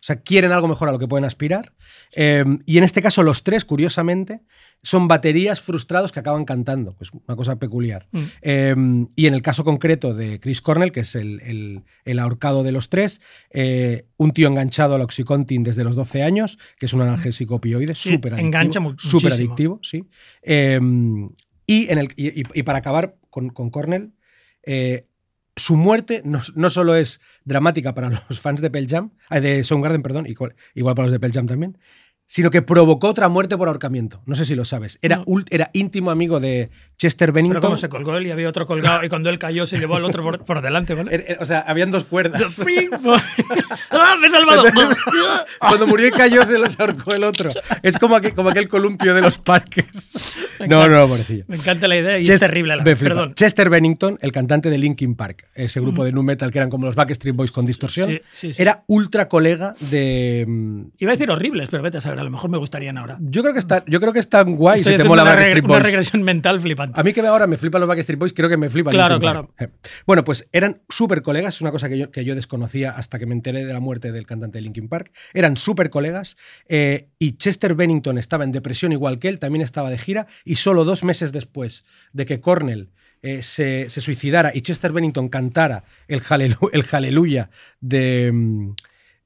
[0.00, 1.72] o sea, quieren algo mejor a lo que pueden aspirar.
[2.14, 4.42] Eh, y en este caso, los tres, curiosamente,
[4.82, 8.06] son baterías frustrados que acaban cantando, pues una cosa peculiar.
[8.12, 8.22] Mm.
[8.42, 8.74] Eh,
[9.16, 12.70] y en el caso concreto de Chris Cornell, que es el, el- el ahorcado de
[12.70, 17.02] los tres, eh, un tío enganchado al Oxycontin desde los 12 años, que es un
[17.02, 18.46] analgésico opioide, Sí, súper adictivo.
[18.46, 20.04] engancha mu- súper adictivo, sí.
[21.66, 24.12] Y, en el, y, y- y para acabar con, con Cornell,
[24.62, 25.06] eh,
[25.58, 29.64] su muerte no, no solo es dramática para los fans de Pearl Jam, eh, de
[29.64, 31.78] Soundgarden, perdón, igual, para los de Pearl Jam también,
[32.30, 34.20] sino que provocó otra muerte por ahorcamiento.
[34.26, 34.98] No sé si lo sabes.
[35.02, 35.24] Era, No.
[35.24, 37.62] ul- era íntimo amigo de Chester Pero Bennington.
[37.62, 40.04] como se colgó él y había otro colgado y cuando él cayó se llevó al
[40.04, 41.10] otro por, por delante, ¿vale?
[41.10, 42.60] Er- er- O sea, habían dos cuerdas.
[42.64, 42.90] ¡Ping!
[43.90, 44.62] ¡Ah, me he salvado!
[45.58, 47.50] Cuando murió y cayó se los ahorcó el otro.
[47.82, 49.86] Es como, aquel, como aquel columpio de los parques.
[50.60, 50.98] Me No, encanta.
[50.98, 51.44] no, pobrecillo.
[51.48, 52.76] Me encanta la idea y es terrible.
[52.76, 53.34] La, perdón.
[53.34, 56.86] Chester Bennington, el cantante de Linkin Park, ese grupo de nu metal que eran como
[56.86, 58.62] los Backstreet Boys con distorsión, Sí, sí, sí.
[58.62, 60.44] era ultra colega de.
[60.46, 63.16] mm, Iba a decir horribles, pero vete a saber, a lo mejor me gustarían ahora.
[63.20, 65.56] Yo creo que está, yo creo que están guay Estoy si te mola una, Backstreet
[65.58, 65.86] regre- una Boys.
[65.86, 67.00] regresión mental flipante.
[67.00, 68.90] A mí que ahora me flipan los Backstreet Boys, creo que me flipan.
[68.92, 69.50] Claro, Park.
[69.58, 69.68] Eh.
[70.06, 73.26] Bueno, pues eran súper colegas, es una cosa que yo, que yo desconocía hasta que
[73.26, 75.12] me enteré de la muerte del cantante de Linkin Park.
[75.34, 76.36] Eran súper colegas
[76.68, 80.56] eh, y Chester Bennington estaba en depresión igual que él, también estaba de gira y
[80.56, 82.88] solo dos meses después de que Cornell
[83.22, 87.50] eh, se, se suicidara y Chester Bennington cantara el, Halelu- el Hallelujah
[87.80, 88.72] de...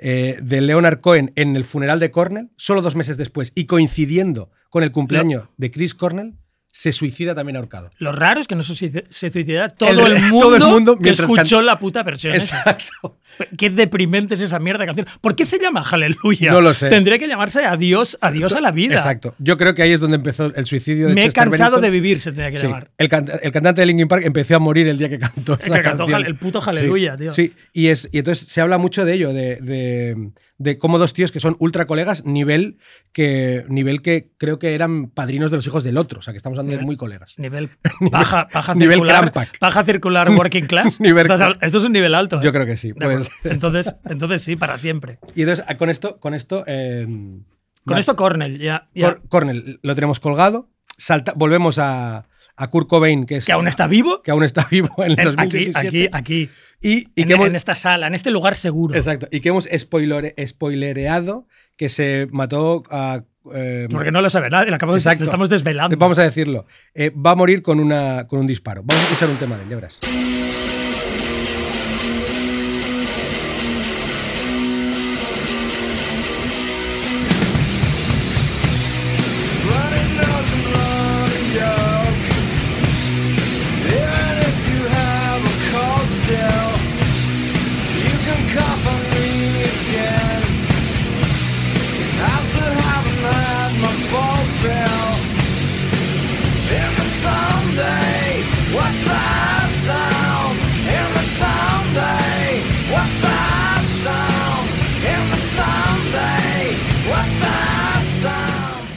[0.02, 4.50] eh, de Leonard Cohen en el funeral de Cornell, solo dos meses después, y coincidiendo
[4.68, 6.34] con el cumpleaños de Chris Cornell,
[6.74, 7.90] se suicida también ahorcado.
[7.98, 10.62] Lo raro es que no se suici- se suicidara todo El- el, mundo todo el
[10.64, 12.34] mundo que escuchó can- la puta versión.
[12.34, 12.56] esa.
[12.60, 13.18] Exacto.
[13.58, 15.06] Qué deprimente es esa mierda de canción.
[15.20, 16.50] ¿Por qué se llama Aleluya?
[16.50, 16.88] No lo sé.
[16.88, 18.94] Tendría que llamarse Adiós, adiós a la vida.
[18.96, 19.34] Exacto.
[19.38, 22.20] Yo creo que ahí es donde empezó el suicidio de Me he cansado de vivir,
[22.20, 22.62] se tenía que Sí.
[22.66, 22.90] llamar.
[22.96, 25.60] El, can- el cantante de Linkin Park empezó a morir el día que cantó El
[25.60, 26.24] esa que cantó canción.
[26.26, 27.32] El puto Hallelujah, Sí, tío.
[27.32, 30.30] Sí, y, es, y entonces se habla mucho de ello, de, de-
[30.62, 32.78] de cómo dos tíos que son ultra colegas, nivel
[33.12, 36.20] que, nivel que creo que eran padrinos de los hijos del otro.
[36.20, 37.38] O sea, que estamos hablando de muy colegas.
[37.38, 37.70] Nivel
[38.10, 39.32] paja, paja nivel circular.
[39.58, 41.00] Paja circular working class.
[41.00, 42.40] Nivel al- esto es un nivel alto.
[42.40, 42.52] Yo ¿eh?
[42.52, 42.92] creo que sí.
[42.94, 45.18] Pues- Entonces, entonces sí, para siempre.
[45.34, 46.64] y entonces, con esto, con esto.
[46.66, 47.44] eh, Con
[47.84, 48.00] vale.
[48.00, 48.88] esto Cornell, ya.
[48.94, 49.06] ya.
[49.14, 50.68] Cor- Cornell, lo tenemos colgado.
[50.96, 53.46] Salta, volvemos a, a Kurt Cobain, que es.
[53.46, 54.22] que aún está vivo.
[54.22, 55.76] que aún está vivo en el aquí, 2017.
[55.88, 56.50] aquí, aquí.
[56.82, 58.94] Y, y en, que hemos, en esta sala, en este lugar seguro.
[58.96, 63.22] exacto, y que hemos spoilere- spoilereado que se mató a.
[63.54, 65.20] eh, Porque no lo sabe nadie, lo, acabamos, Exacto.
[65.20, 65.96] lo estamos desvelando.
[65.96, 66.66] Vamos a decirlo.
[66.94, 68.82] Eh, va a morir con, una, con un disparo.
[68.84, 69.98] Vamos a escuchar un tema de él, ya verás.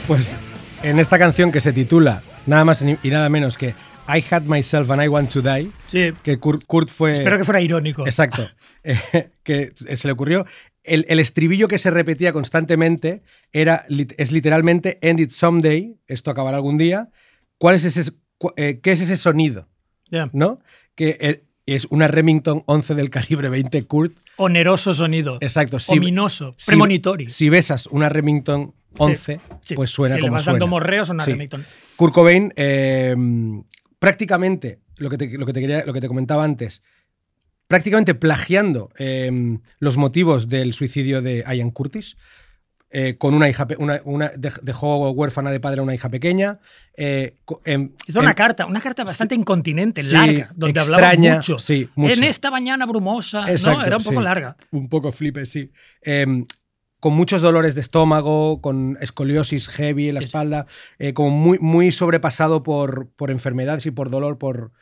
[0.06, 0.36] Pues
[0.82, 3.74] en esta canción que se titula nada más y nada menos que
[4.08, 7.14] I Had Myself and I Want to Die, Sí, que Kurt, Kurt fue.
[7.14, 8.06] espero que fuera irónico.
[8.06, 8.48] Exacto.
[8.88, 10.46] Eh, que se le ocurrió.
[10.84, 13.84] El, el estribillo que se repetía constantemente era,
[14.16, 17.08] es literalmente End it someday, esto acabará algún día.
[17.58, 19.66] ¿Cuál es ese, cu- eh, ¿Qué es ese sonido?
[20.32, 20.60] ¿No?
[20.94, 24.16] Que eh, es una Remington 11 del calibre 20 Kurt.
[24.36, 25.38] Oneroso sonido.
[25.40, 25.80] Exacto.
[25.80, 26.54] Si, Ominoso.
[26.56, 27.28] si- premonitorio.
[27.28, 30.54] Si besas una Remington 11, Sí, pues suena si como le vas suena.
[30.54, 31.48] dando morreos, Sí.
[31.96, 33.14] Kurt Cobain, eh,
[33.98, 36.82] prácticamente, lo que, te, lo, que te quería, lo que te comentaba antes,
[37.66, 42.16] prácticamente plagiando eh, los motivos del suicidio de Ian Curtis,
[42.90, 44.30] eh, con una hija, una, una-
[44.62, 46.60] dejó huérfana de padre a una hija pequeña.
[46.96, 51.36] eh, em- Hizo una em- carta, una carta bastante incontinente, sí, larga, donde extraña, hablaba
[51.36, 51.58] mucho.
[51.58, 52.14] sí, mucho.
[52.14, 53.84] En esta mañana brumosa, Exacto, ¿no?
[53.86, 54.56] Era un poco larga.
[54.70, 55.70] Un poco flipe, sí.
[56.00, 56.46] Em,
[57.06, 60.66] con muchos dolores de estómago, con escoliosis heavy en la Sí, espalda,
[60.98, 64.72] eh, como muy, muy sobrepasado por, por enfermedades y por dolor por,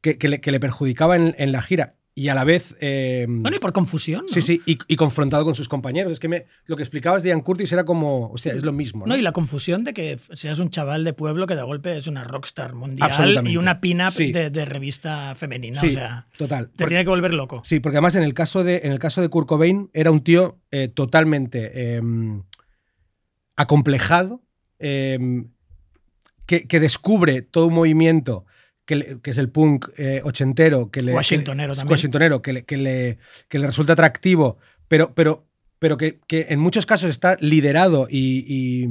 [0.00, 1.96] que, que le, que le perjudicaba en, en la gira.
[2.18, 2.74] Y a la vez.
[2.80, 4.22] em, Bueno, y por confusión.
[4.22, 4.28] ¿no?
[4.28, 6.10] Sí, sí, y, y confrontado con sus compañeros.
[6.12, 8.30] Es que me, lo que explicabas de Ian Curtis era como.
[8.30, 9.00] Hostia, es lo mismo.
[9.04, 9.12] ¿no?
[9.12, 12.06] No, y la confusión de que seas un chaval de pueblo que de golpe es
[12.06, 14.32] una rockstar mundial y una pin-up Sí.
[14.32, 15.78] de, de revista femenina.
[15.78, 16.68] Sí, o sea, total.
[16.68, 17.60] te Porque- tiene que volver loco.
[17.64, 20.22] Sí, porque además en el caso de, en el caso de Kurt Cobain era un
[20.24, 22.44] tío eh, totalmente em,
[23.56, 24.42] acomplejado,
[24.78, 25.50] em,
[26.46, 28.46] que, que descubre todo un movimiento
[28.86, 31.92] que, es el punk eh, ochentero, que le, Washingtonero que, también.
[31.92, 33.18] washingtonero, que le, que le-
[33.48, 35.46] que le resulta atractivo, pero, pero,
[35.78, 38.86] pero que, que en muchos casos está liderado y, y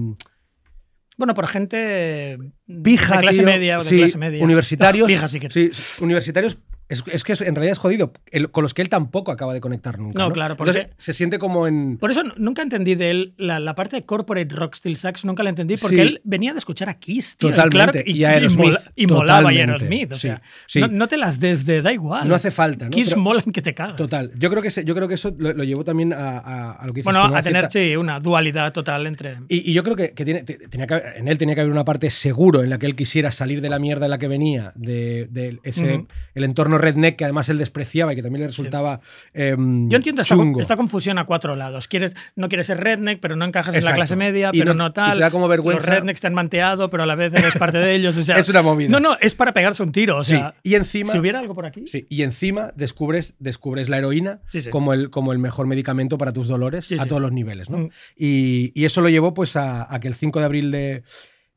[1.17, 2.37] Bueno, por gente
[2.83, 3.45] pija, de clase tío.
[3.47, 4.43] media o de Sí, clase media.
[4.43, 5.07] Universitarios.
[5.11, 6.59] Pija, sí que- sí, universitarios.
[6.87, 9.61] Es, es que en realidad es jodido, el- con los que él tampoco acaba de
[9.61, 10.19] conectar nunca.
[10.19, 11.97] No, No, claro, porque- Entonces, se siente como en.
[11.97, 15.41] Por eso nunca entendí de él la, la parte de corporate rock steel sax, nunca
[15.41, 16.01] la entendí porque Sí.
[16.01, 17.49] él venía de escuchar a Kiss, tío.
[17.49, 20.11] Totalmente, Y, a Aerosmith, y molaba y totalmente, Aerosmith.
[20.11, 20.79] O sí, sea, sí.
[20.79, 22.27] No, no te las des de, da igual.
[22.27, 22.91] No hace falta, ¿no?
[22.91, 23.95] Kiss Pero- molan que te cagas.
[23.95, 24.31] Total.
[24.37, 26.85] Yo creo que, se- yo creo que eso lo, lo llevó también a, a- a
[26.85, 29.37] lo que dices Bueno, a tener, cierta- sí, una dualidad total entre...
[29.47, 31.71] Y, y yo creo que, que tiene, te- tenía que en él tenía que haber
[31.73, 34.27] una parte seguro en la que él quisiera salir de la mierda en la que
[34.27, 38.47] venía, de, de ese, el entorno redneck que además él despreciaba y que también le
[38.47, 38.99] resultaba
[39.33, 40.59] em, Yo entiendo esta, chungo.
[40.61, 41.87] esta confusión a cuatro lados.
[41.87, 44.83] Quieres, no quieres ser redneck, pero no encajas en la clase media, Y pero no-
[44.85, 45.13] no, y tal.
[45.17, 45.85] te da como vergüenza.
[45.85, 48.17] Los rednecks te han manteado, pero a la vez eres parte de ellos.
[48.17, 48.89] o sea, Es una movida.
[48.89, 50.17] No, no, es para pegarse un tiro.
[50.17, 51.87] O Sí, sea, y encima- si hubiera algo por aquí.
[51.87, 54.69] Sí, y encima descubres, descubres la heroína Sí, sí.
[54.69, 57.07] Como, el, como el mejor medicamento para tus dolores Sí, a sí.
[57.09, 57.69] todos los niveles.
[57.69, 57.77] ¿no?
[57.77, 57.89] Mm.
[58.17, 61.03] Y, y eso lo llevó pues, a, a que el 5 de abril de,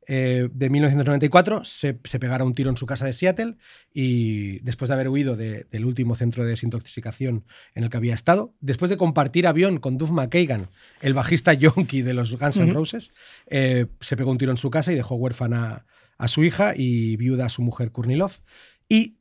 [0.08, 3.56] eh, de 1994 se, se pegara un tiro en su casa de Seattle
[3.92, 7.44] y después de haber huido de- del último centro de desintoxicación
[7.74, 10.68] en el que había estado, después de compartir avión con Duff McKagan,
[11.02, 12.72] el bajista yonki de los Guns N'.
[12.72, 13.12] Roses,
[13.46, 15.84] eh, se pegó un tiro en su casa y dejó huérfana
[16.16, 18.40] a su hija y viuda a su mujer Courtney Love.
[18.88, 19.14] Y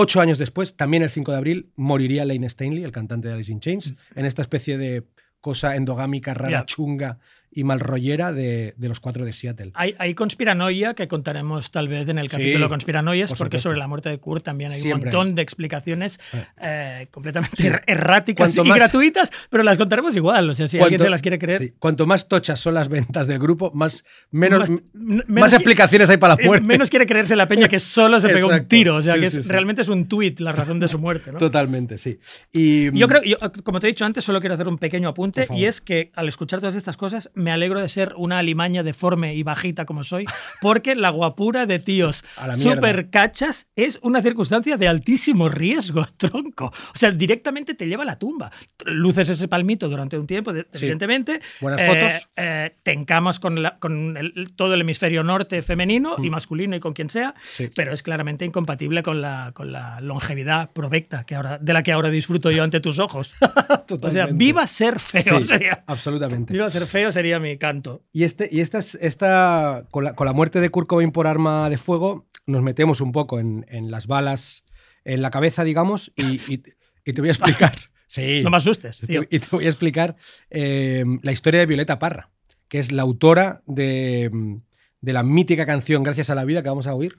[0.00, 3.50] Ocho años después, también el 5 de abril, moriría Lane Stanley, el cantante de Alice
[3.50, 5.08] in Chains, en esta especie de
[5.40, 7.18] cosa endogámica, rara, chunga
[7.50, 9.70] y malrollera de, de los cuatro de Seattle.
[9.74, 13.78] Hay, hay conspiranoia que contaremos tal vez en el Sí, capítulo Conspiranoias, por porque sobre
[13.78, 16.20] la muerte de Kurt también hay Siempre un montón de explicaciones
[16.62, 17.08] Eh.
[17.10, 17.68] completamente Sí.
[17.68, 20.50] er- erráticas Cuanto y más- gratuitas, pero las contaremos igual.
[20.50, 21.58] O sea, si alguien Cuanto- se las quiere creer.
[21.60, 25.54] sí, cuanto más tochas son las ventas del grupo, más menos, Más- más, menos qui-
[25.56, 26.66] explicaciones hay para la eh, muerte.
[26.66, 28.68] Menos quiere creerse la peña que solo se pegó un Exacto.
[28.68, 28.96] tiro.
[28.96, 29.50] O sea, Sí, que sí, es- sí.
[29.50, 31.32] realmente es un tuit la razón de su muerte.
[31.32, 31.38] ¿no?
[31.38, 32.18] Totalmente, sí.
[32.52, 35.46] Y Yo creo, yo, como te he dicho antes, solo quiero hacer un pequeño apunte
[35.54, 39.34] y es que al escuchar todas estas cosas me alegro de ser una alimaña deforme
[39.34, 40.26] y bajita como soy,
[40.60, 42.24] porque la guapura de tíos
[42.56, 46.66] super cachas es una circunstancia de altísimo riesgo, tronco.
[46.66, 48.50] O sea, directamente te lleva a la tumba.
[48.84, 50.60] Luces ese palmito durante un tiempo, Sí.
[50.74, 51.40] evidentemente.
[51.60, 52.30] Buenas Eh, fotos.
[52.36, 56.80] eh, te encamos con, la- con el- todo el hemisferio norte femenino y masculino y
[56.80, 57.34] con quien sea, Mm.
[57.56, 57.70] Sí.
[57.74, 61.92] pero es claramente incompatible con la, con la longevidad provecta que ahora, de la que
[61.92, 63.30] ahora disfruto yo ante tus ojos.
[64.02, 65.82] O sea, viva ser feo Sí, sería.
[65.86, 66.52] absolutamente.
[66.52, 68.02] Viva ser feo sería mi canto.
[68.12, 71.26] Y, este, y esta, es- esta con, la, con la muerte de Kurt Cobain por
[71.26, 74.64] arma de fuego, nos metemos un poco en, en las balas
[75.04, 76.62] en la cabeza, digamos, y, y-
[77.04, 77.72] y te voy a explicar.
[78.10, 78.40] Sí.
[78.42, 79.22] No me asustes, Te- tío.
[79.30, 80.16] Y te voy a explicar
[80.48, 82.30] eh, la historia de Violeta Parra,
[82.68, 84.30] que es la autora de,
[85.02, 87.16] de la mítica canción Gracias a la vida que vamos a oír.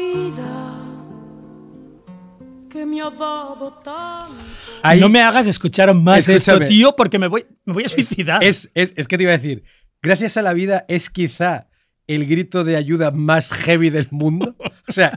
[0.00, 0.76] Vida
[2.70, 4.44] que me ha dado tanto.
[4.82, 8.42] Ahí- no me hagas escuchar más esto, tío, porque me voy, me voy a suicidar.
[8.44, 9.64] Es, es, es que te iba a decir,
[10.02, 11.66] gracias a la vida es quizá
[12.06, 14.56] el grito de ayuda más heavy del mundo.
[14.88, 15.16] O sea,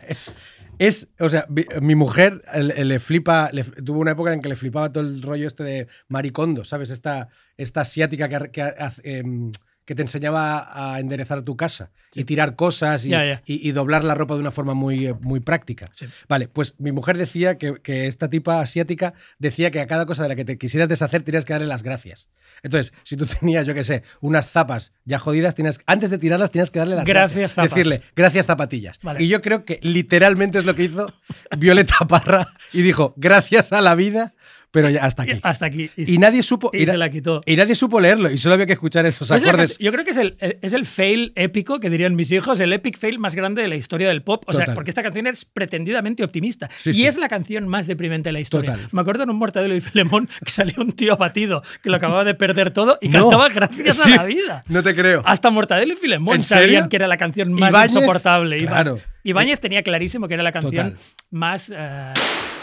[0.77, 4.49] es, o sea, mi, mi mujer le, le flipa, le- tuvo una época en que
[4.49, 6.91] le flipaba todo el rollo este de maricondo, ¿sabes?
[6.91, 9.51] Esta, esta asiática que, que, hace, em,
[9.85, 14.39] que te enseñaba a enderezar tu casa y tirar cosas y, doblar la ropa de
[14.39, 15.89] una forma muy, eh, muy práctica.
[15.93, 16.05] Sí.
[16.27, 20.23] Vale, pues mi mujer decía que, que esta tipa asiática decía que a cada cosa
[20.23, 22.29] de la que te quisieras deshacer tenías que darle las gracias.
[22.61, 26.51] Entonces, si tú tenías, yo qué sé, unas zapas ya jodidas, tienes, antes de tirarlas
[26.51, 27.75] tienes que darle las Gracias, gracias.
[27.75, 28.99] Decirle, gracias zapatillas.
[29.01, 29.23] Vale.
[29.23, 31.13] Y yo creo que literalmente es lo que hizo
[31.57, 34.33] Violeta Parra y dijo, gracias a la vida,
[34.73, 35.39] pero ya hasta aquí.
[35.43, 35.89] Hasta aquí.
[35.95, 36.71] Y, Y nadie supo...
[36.73, 37.41] y y se la quitó.
[37.45, 39.77] y nadie supo leerlo y solo había que escuchar esos Pues es acordes.
[39.77, 42.97] yo creo que es el, es el fail épico que dirían mis hijos, el epic
[42.97, 44.43] fail más grande de la historia del pop.
[44.47, 46.69] O sea, porque esta canción es pretendidamente optimista.
[46.77, 47.05] Sí, y sí.
[47.05, 48.73] es la canción más deprimente de la historia.
[48.73, 48.89] Total.
[48.91, 52.23] Me acuerdo en un Mortadelo y Filemón que salió un tío abatido que lo acababa
[52.23, 53.21] de perder todo y No.
[53.21, 54.63] cantaba gracias Sí, a la vida.
[54.67, 55.21] No te creo.
[55.25, 56.89] Hasta Mortadelo y Filemón ¿En sabían serio?
[56.89, 58.57] que era la canción más Ibáñez, insoportable.
[58.57, 58.99] Iba- claro.
[59.23, 60.97] Ibáñez tenía clarísimo que era la canción Total.
[61.31, 62.13] más eh,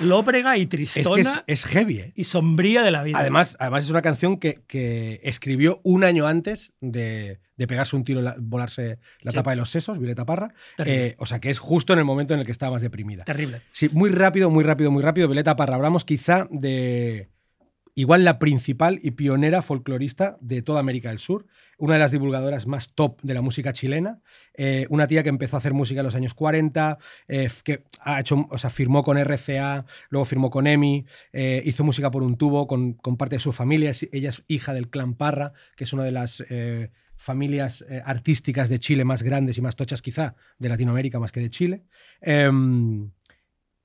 [0.01, 1.21] lóbrega y Es tristona que
[1.53, 2.13] es, es heavy, ¿eh?
[2.15, 3.19] y sombría de la vida.
[3.19, 8.05] Además, además es una canción que, que escribió un año antes de, de pegarse un
[8.05, 9.37] tiro, y la- volarse la Sí.
[9.37, 10.53] tapa de los sesos, Violeta Parra.
[10.85, 13.25] Eh, o sea, que es justo en el momento en el que estaba más deprimida.
[13.25, 13.63] Terrible.
[13.73, 15.29] Sí, muy rápido, muy rápido, muy rápido.
[15.29, 17.29] Violeta Parra, hablamos quizá de
[17.95, 21.47] igual la principal y pionera folclorista de toda América del Sur,
[21.79, 24.21] una de las divulgadoras más top de la música chilena,
[24.55, 26.99] eh, una tía que empezó a hacer música en los años 40,
[27.29, 31.85] eh, que ha hecho, o sea, firmó con RCA, luego firmó con EMI, eh, hizo
[31.85, 35.15] música por un tubo con, con parte de su familia, ella es hija del clan
[35.15, 36.45] Parra, que es una de las...
[37.21, 41.51] familias artísticas de Chile más grandes y más tochas quizá de Latinoamérica más que de
[41.51, 41.85] Chile.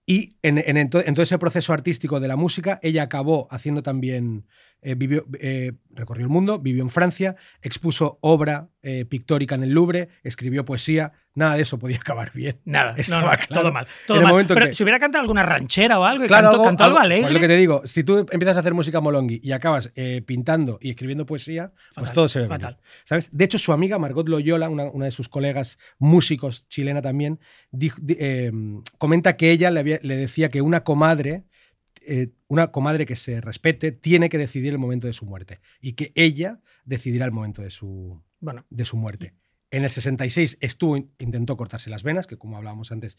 [0.07, 4.45] Y en todo ese proceso artístico de la música, ella acabó haciendo también,
[4.81, 9.71] eh, vivió, eh, recorrió el mundo, vivió en Francia, expuso obra eh, pictórica en el
[9.71, 12.59] Louvre, escribió poesía, nada de eso podía acabar bien.
[12.65, 13.61] Nada, Estaba no, claro.
[13.61, 13.87] todo mal.
[14.07, 14.33] Todo En el mal.
[14.33, 16.97] momento Pero que- si hubiera cantado alguna ranchera o algo, Claro, cantó, algo, cantó algo
[16.97, 17.21] algo- alegre.
[17.23, 20.21] pues lo que te digo, si tú empiezas a hacer música molongi y acabas eh,
[20.25, 22.75] pintando y escribiendo poesía, pues todo se ve fatal.
[22.75, 23.29] venir, ¿sabes?
[23.31, 27.39] De hecho, su amiga Margot Loyola, una, una de sus colegas músicos chilena también,
[27.71, 28.51] dijo- eh,
[28.97, 31.43] comenta que ella le, había- le decía que una comadre,
[32.07, 35.93] eh, una comadre que se respete, tiene que decidir el momento de su muerte y
[35.93, 39.33] que ella decidirá el momento de su, Bueno, de su muerte.
[39.71, 43.17] En el 66 estuvo, intentó cortarse las venas, que como hablábamos antes,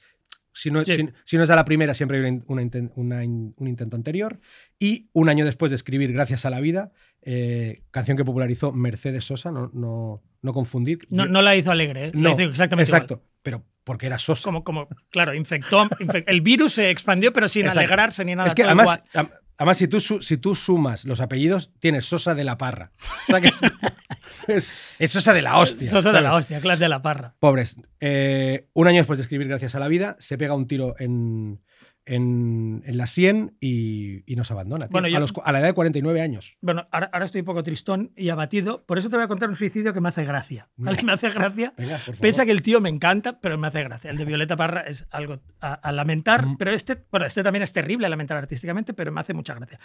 [0.52, 0.92] si no, Sí.
[0.96, 2.62] si, si no es a la primera, siempre hay una
[2.94, 4.40] una un intento anterior.
[4.78, 9.24] Y un año después de escribir Gracias a la vida, eh, canción que popularizó Mercedes
[9.26, 11.06] Sosa, no, no, no confundir.
[11.10, 12.10] no, no la hizo alegre, ¿eh?
[12.14, 13.28] la no, hizo exactamente Exacto, igual.
[13.42, 14.44] pero porque era Sosa.
[14.44, 17.80] Como, como, claro, infectó, infec- el virus se expandió, pero sin Exacto.
[17.80, 18.48] alegrarse ni nada.
[18.48, 19.30] es que además, igual.
[19.58, 22.92] Además si, tú, si tú sumas los apellidos, tienes Sosa de la Parra.
[23.28, 23.60] O sea que es,
[24.48, 25.90] es- es Sosa de la hostia.
[25.90, 27.34] Sosa de la hostia, clase de la parra.
[27.38, 27.76] Pobres.
[28.00, 31.60] Eh, un año después de escribir Gracias a la vida, se pega un tiro en,
[32.06, 34.86] en, en la 100 y, y nos abandona.
[34.86, 34.92] tío.
[34.92, 36.56] Bueno, yo- a, los cu- a la edad de 49 años.
[36.60, 38.86] Bueno, ahora, ahora estoy un poco tristón y abatido.
[38.86, 40.68] Por eso te voy a contar un suicidio que me hace gracia.
[40.76, 41.02] ¿vale?
[41.02, 41.74] Me hace gracia.
[41.76, 42.00] Venga.
[42.20, 44.10] Piensa que el tío me encanta, pero me hace gracia.
[44.10, 46.56] El de Violeta Parra es algo a, a lamentar, Mm.
[46.56, 49.78] pero este, bueno, este también es terrible a lamentar artísticamente, pero me hace mucha gracia.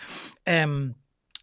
[0.46, 0.94] Em,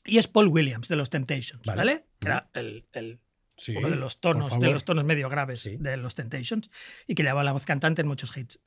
[0.05, 1.77] y es Paul Williams de los Temptations, Vale.
[1.77, 2.05] ¿vale?
[2.21, 3.21] Que era el, el-
[3.61, 5.77] Sí, uno de los tonos, de los tonos medio graves Sí.
[5.81, 6.71] de los Temptations
[7.09, 8.61] y que llevaba la voz cantante en muchos hits.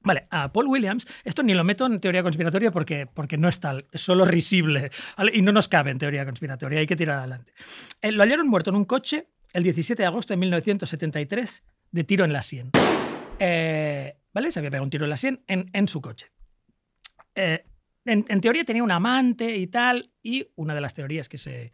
[0.00, 3.60] Vale, a Paul Williams, esto ni lo meto en teoría conspiratoria porque, porque no es
[3.60, 4.90] tal, es solo risible
[5.32, 7.52] y no nos cabe en teoría conspiratoria, hay que tirar adelante.
[8.00, 12.24] Eh, lo hallaron muerto en un coche el 17 de agosto de 1973 de tiro
[12.24, 12.70] en la sien.
[13.38, 14.52] Eh, ¿Vale?
[14.52, 16.30] Se había pegado un tiro en la sien en, en su coche.
[17.34, 17.64] Eh,
[18.04, 21.72] en, en teoría tenía un amante y tal, y una de las teorías que se,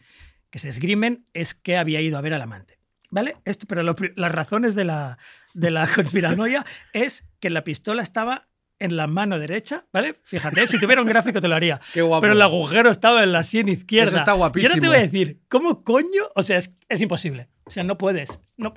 [0.50, 2.78] que se esgrimen es que había ido a ver al amante.
[3.14, 3.36] ¿Vale?
[3.44, 5.18] Esto, pero lo las razones de la,
[5.52, 8.48] de la conspiranoia es que la pistola estaba
[8.80, 10.18] en la mano derecha, ¿vale?
[10.24, 11.80] Fíjate, si tuviera un gráfico te lo haría.
[11.92, 12.22] Qué guapo.
[12.22, 14.08] Pero el agujero estaba en la sien izquierda.
[14.08, 14.86] Eso está Y ahora te guapísimo.
[14.88, 16.24] voy a decir, ¿cómo coño?
[16.34, 17.46] O sea, es, es imposible.
[17.62, 18.40] O sea, no puedes.
[18.56, 18.74] No,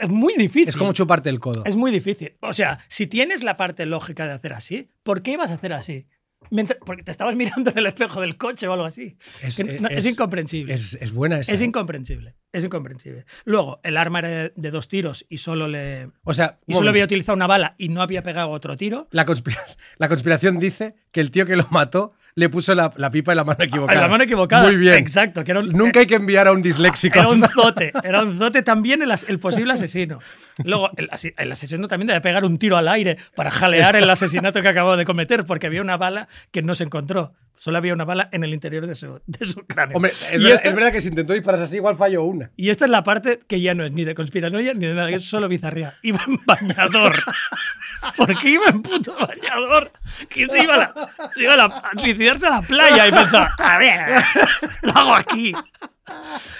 [0.00, 0.68] es muy difícil.
[0.70, 1.62] Es como chuparte el codo.
[1.64, 2.34] Es muy difícil.
[2.40, 5.72] O sea, si tienes la parte lógica de hacer así, ¿por qué ibas a hacer
[5.74, 6.08] así?
[6.50, 9.16] Mientras- porque te estabas mirando en el espejo del coche o algo así.
[9.42, 10.74] Es- no- es, es- incomprensible.
[10.74, 11.52] Es, Es, es buena esa.
[11.54, 11.64] ¿eh?
[11.64, 12.34] incomprensible.
[12.52, 13.24] Es incomprensible.
[13.44, 16.10] Luego, el arma era de dos tiros y solo le.
[16.24, 19.06] O sea, Y solo había utilizado una bala y no había pegado otro tiro.
[19.12, 19.60] la, conspira-
[19.98, 23.36] la conspiración dice que el tío que lo mató le puso la, la pipa en
[23.36, 23.98] la mano equivocada.
[23.98, 24.64] A la mano equivocada.
[24.64, 24.94] Muy bien.
[24.96, 25.42] Exacto.
[25.44, 27.18] Que era un, Nunca hay que enviar a un disléxico.
[27.18, 30.18] Era un zote, era un zote también el, as- el posible asesino.
[30.64, 34.62] Luego, el, el asesino también debe pegar un tiro al aire para jalear el asesinato
[34.62, 37.32] que acababa de cometer, porque había una bala que no se encontró.
[37.62, 39.94] Solo había una bala en el interior de su, de su cráneo.
[39.96, 42.50] Hombre, es verdad, esta, es verdad que si intentó dispararse así, igual falló una.
[42.56, 45.10] y esta es la parte que ya no es ni de conspiranoia ni de nada,
[45.10, 45.98] es solo bizarría.
[46.02, 47.14] Iba en bañador.
[48.16, 49.92] ¿Por qué iba en puto bañador?
[50.30, 53.12] Que se iba a, la- se iba a, la- a suicidarse a la playa y
[53.12, 54.22] pensaba, a ver,
[54.80, 55.52] lo hago aquí.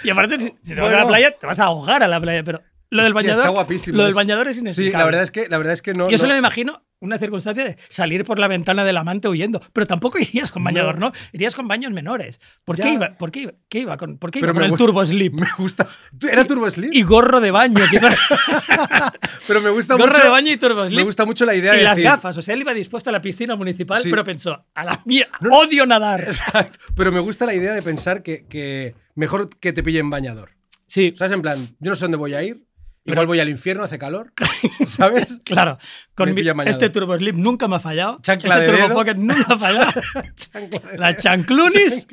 [0.03, 2.43] Y aparte, si, te vas a la playa, te vas a ahogar a la playa,
[2.43, 2.61] pero
[2.91, 3.97] lo del bañador, está guapísimo.
[3.97, 4.99] lo del Es- bañador es Sí, inexplicable.
[4.99, 6.09] la verdad es que, la verdad es que no.
[6.09, 9.87] Yo solo me imagino una circunstancia de salir por la ventana del amante huyendo, pero
[9.87, 11.11] tampoco irías con bañador, ¿no?
[11.33, 12.39] Irías con baños menores.
[12.63, 13.17] ¿Por qué iba?
[13.17, 13.53] ¿Por qué iba?
[13.69, 15.33] ¿Qué iba con, ¿por qué iba con el turbo slip?
[15.39, 15.87] Me gusta.
[16.31, 16.93] ¿Era Turbo Slip?
[16.93, 17.83] Y gorro de baño.
[19.47, 20.23] Pero me gusta gorro mucho.
[20.23, 20.97] de baño y turbo slip.
[20.97, 22.37] Me gusta mucho la idea y de las decir- gafas.
[22.37, 24.09] O sea, él iba dispuesto a la piscina municipal, Sí.
[24.09, 26.21] pero pensó, a la mía, odio nadar.
[26.21, 26.77] Exacto.
[26.95, 30.51] Pero me gusta la idea de pensar que, que mejor que te pillen bañador.
[30.85, 31.31] Sí, ¿Sabes?
[31.33, 32.65] En plan, yo no sé dónde voy a ir.
[33.03, 34.31] Pero- Igual voy al infierno, hace calor.
[34.85, 35.39] ¿Sabes?
[35.45, 35.77] claro.
[36.13, 38.19] Con mi- este turbo slip nunca me ha fallado.
[38.21, 38.95] Chancla este de turbo dedo.
[38.95, 39.91] pocket nunca ha fallado.
[40.35, 42.07] Chancla de- la chanclunis.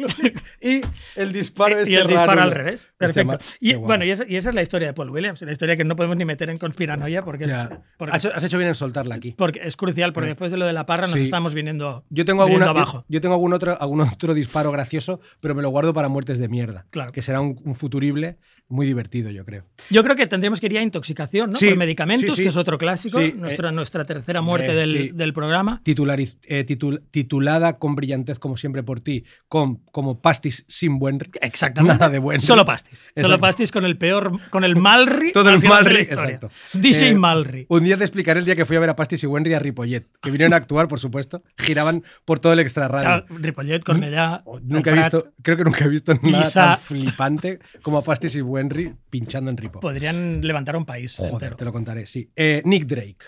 [0.63, 0.81] Y
[1.17, 2.43] el disparo este y el disparo raro.
[2.43, 2.85] al revés.
[2.85, 3.33] Hostia, Perfecto.
[3.33, 5.77] ma- y bueno, y esa, y esa es la historia de Paul Williams, la historia
[5.77, 7.53] que no podemos ni meter en conspiranoia porque, es,
[7.99, 9.33] porque, Has, hecho, has hecho bien en soltarla aquí.
[9.33, 11.23] porque es crucial, porque después de lo de la parra nos Sí.
[11.23, 12.99] estamos viniendo, Yo tengo, viniendo alguna, abajo.
[13.09, 16.39] yo, yo tengo algún otro, algún otro disparo gracioso, pero me lo guardo para muertes
[16.39, 16.87] de mierda.
[16.91, 17.13] Claro.
[17.13, 18.39] Que será un, un futurible
[18.69, 19.65] muy divertido, yo creo.
[19.91, 21.57] Yo creo que tendríamos que ir a intoxicación, ¿no?
[21.57, 22.43] Sí, Por medicamentos, sí, sí.
[22.43, 25.81] que es otro clásico, nuestra, eh, nuestra tercera muerte hombre, del, del programa.
[25.85, 31.19] Titulariz- eh, titul- titulada con brillantez, como siempre por ti, con, como pastis sin buen.
[31.41, 31.95] Exactamente.
[31.99, 32.43] Nada de bueno.
[32.43, 33.09] Solo pastis.
[33.17, 35.33] Solo pastis con el peor, con el Malri.
[35.33, 36.51] Todo el Malri, exacto.
[36.75, 37.65] DJ Eh, Malri.
[37.71, 39.59] Un día te explicaré el día que fui a ver a Pastis y Wenry a
[39.61, 43.09] Ripollet, que vinieron a actuar, por supuesto, giraban por todo el extra radio.
[43.09, 44.43] Ah, Ripollet, Cornellà.
[44.63, 46.65] Nunca he visto, creo que nunca he visto nada Lisa.
[46.67, 48.58] tan flipante como a Pastis y Wenry
[49.11, 49.81] pinchando en Ripo.
[49.81, 51.17] Podrían levantar un país.
[51.17, 51.57] Joder, entero.
[51.57, 52.31] te lo contaré, sí.
[52.37, 53.19] Eh, Nick Drake.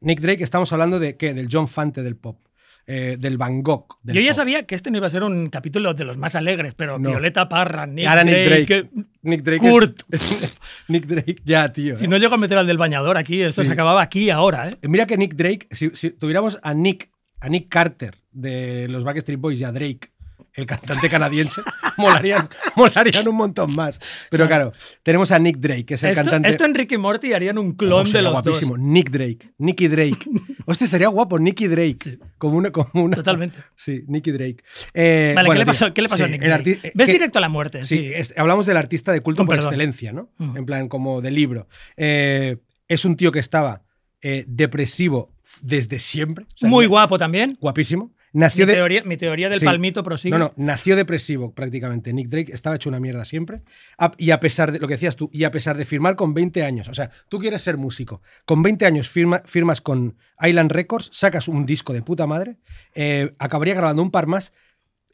[0.00, 1.32] Nick Drake, estamos hablando de qué?
[1.34, 2.38] Del John Fante del pop.
[2.86, 3.96] eh, del Van Gogh.
[4.02, 4.36] del Yo ya pop.
[4.36, 7.08] sabía que este no iba a ser un capítulo de los más alegres, pero No.
[7.08, 8.90] Violeta Parra, Nick, Ahora Nick Drake.
[9.22, 9.70] Nick Drake.
[9.70, 10.02] Kurt.
[10.10, 10.58] es-
[10.88, 11.96] Nick Drake, ya, tío.
[11.98, 12.08] Si eh.
[12.08, 13.68] no llego a meter al del bañador aquí, esto Sí.
[13.68, 14.72] se acababa aquí ahora, ¿eh?
[14.86, 17.10] Mira que Nick Drake, si, si tuviéramos a Nick,
[17.40, 20.08] a Nick Carter de los Backstreet Boys y a Drake,
[20.54, 21.60] el cantante canadiense,
[21.96, 24.00] molarían, molarían un montón más.
[24.30, 26.48] Pero claro, tenemos a Nick Drake, que es el Esto, cantante.
[26.48, 28.76] esto en Ricky Morty harían un clon de los guapísimo.
[28.76, 28.86] dos.
[28.86, 29.52] Nick Drake.
[29.58, 30.18] Nicky Drake.
[30.66, 31.96] Hostia, estaría guapo, Nicky Drake.
[32.02, 32.18] Sí.
[32.38, 33.16] Como una, como una.
[33.16, 33.58] Totalmente.
[33.74, 34.58] Sí, Nicky Drake.
[34.94, 36.80] Eh, Vale, bueno, ¿qué, le pasó, ¿qué le pasó sí, a Nick Drake?
[36.82, 38.06] eh, Ves que- directo a la muerte, Sí, sí.
[38.14, 39.72] es- hablamos del artista de culto Con por perdón.
[39.72, 40.30] excelencia, ¿no?
[40.38, 41.68] En plan, como de libro.
[41.96, 43.82] Eh, es un tío que estaba
[44.22, 45.32] eh, depresivo
[45.62, 46.44] desde siempre.
[46.44, 47.56] O sea, Muy guapo también.
[47.60, 48.12] Guapísimo.
[48.34, 48.74] Mi de.
[48.74, 49.64] teoría, mi teoría del Sí.
[49.64, 50.30] palmito prosigue.
[50.32, 52.12] No, no, nació depresivo prácticamente.
[52.12, 53.62] Nick Drake estaba hecho una mierda siempre.
[53.96, 56.34] A- Y a pesar de lo que decías tú, y a pesar de firmar con
[56.34, 60.72] 20 años, o sea, tú quieres ser músico, con 20 años firma- firmas con Island
[60.72, 62.56] Records, sacas un disco de puta madre,
[62.94, 64.52] eh, acabaría grabando un par más.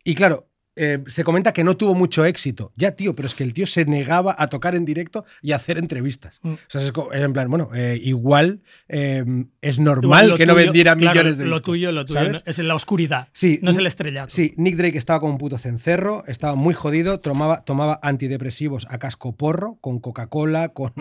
[0.03, 0.49] Y claro,
[0.83, 2.72] eh, se comenta que no tuvo mucho éxito.
[2.74, 5.57] Ya, tío, pero es que el tío se negaba a tocar en directo y a
[5.57, 6.41] hacer entrevistas.
[6.43, 6.53] Mm.
[6.53, 9.22] O sea, es en plan, bueno, eh, igual eh,
[9.61, 11.64] es normal lo que no vendieran claro, millones de Lo discos.
[11.64, 14.35] tuyo, lo tuyo es en la oscuridad, Sí, no es el estrellato.
[14.35, 18.99] Sí, Nick Drake estaba como un puto cencerro, estaba muy jodido, tomaba, tomaba antidepresivos a
[18.99, 20.95] casco porro, con Coca-Cola, con,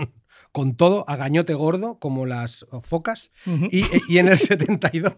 [0.51, 3.31] con todo, a gañote gordo, como las focas.
[3.71, 5.13] Y, y en el 72,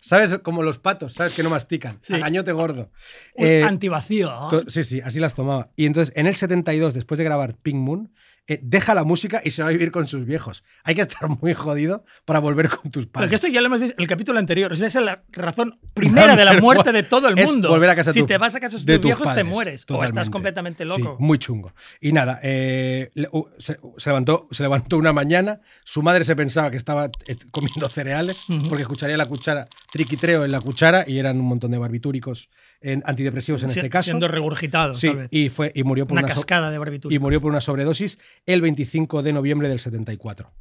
[0.00, 0.38] ¿sabes?
[0.42, 1.34] Como los patos, ¿sabes?
[1.34, 1.98] Que no mastican.
[2.02, 2.14] Sí.
[2.14, 2.90] A gañote gordo.
[3.34, 4.32] Eh, antivacío.
[4.68, 5.70] sí, sí, así las tomaba.
[5.76, 8.12] Y entonces, en el 72, después de grabar Pink Moon,
[8.48, 10.62] eh, deja la música y se va a vivir con sus viejos.
[10.84, 13.26] Hay que estar muy jodido para volver con tus padres.
[13.28, 14.72] Porque esto ya lo hemos dicho en el capítulo anterior.
[14.72, 17.68] Esa es la razón primera de la muerte de todo el mundo.
[17.68, 19.84] volver a casa si te vas a casa de tus tus viejos, te mueres.
[19.88, 21.16] O estás completamente Sí, loco.
[21.18, 21.72] muy chungo.
[22.00, 23.10] Y nada, eh,
[23.58, 27.88] se, se levantó, se levantó una mañana, su madre se pensaba que estaba eh, comiendo
[27.88, 32.48] cereales, porque escucharía la cuchara, triquitreo en la cuchara, y eran un montón de barbitúricos
[32.80, 34.04] en antidepresivos en Si- este caso.
[34.04, 35.28] Siendo regurgitado, Sí, tal vez.
[35.30, 37.22] y, fue, y, murió por Una una, so- cascada de y barbitúricos.
[37.22, 40.52] murió por una sobredosis el 25 de noviembre del 74.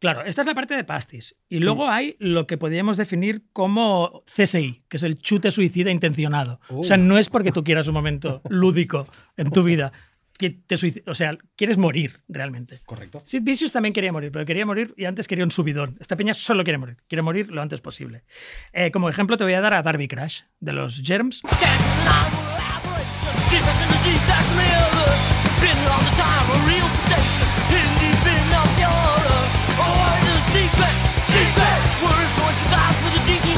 [0.00, 1.34] Claro, esta es la parte de pastis.
[1.48, 1.62] Y Mm.
[1.62, 6.60] luego hay lo que podríamos definir como CSI, que es el chute suicida intencionado.
[6.68, 7.00] O sea, Oh.
[7.00, 9.06] no es porque tú quieras un momento lúdico
[9.36, 9.92] en tu vida.
[10.36, 10.74] Que te
[11.06, 12.80] o sea, quieres morir realmente.
[12.84, 13.22] Correcto.
[13.24, 15.96] Sid Vicious también quería morir, pero quería morir y antes quería un subidón.
[16.00, 18.24] Esta peña solo quiere morir, quiere morir lo antes posible.
[18.72, 21.40] Eh, como ejemplo te voy a dar a Darby Crash, de los Germs.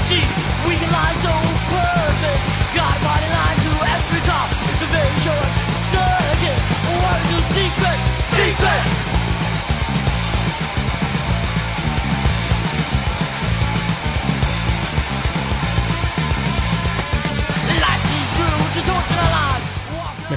[0.09, 0.46] Me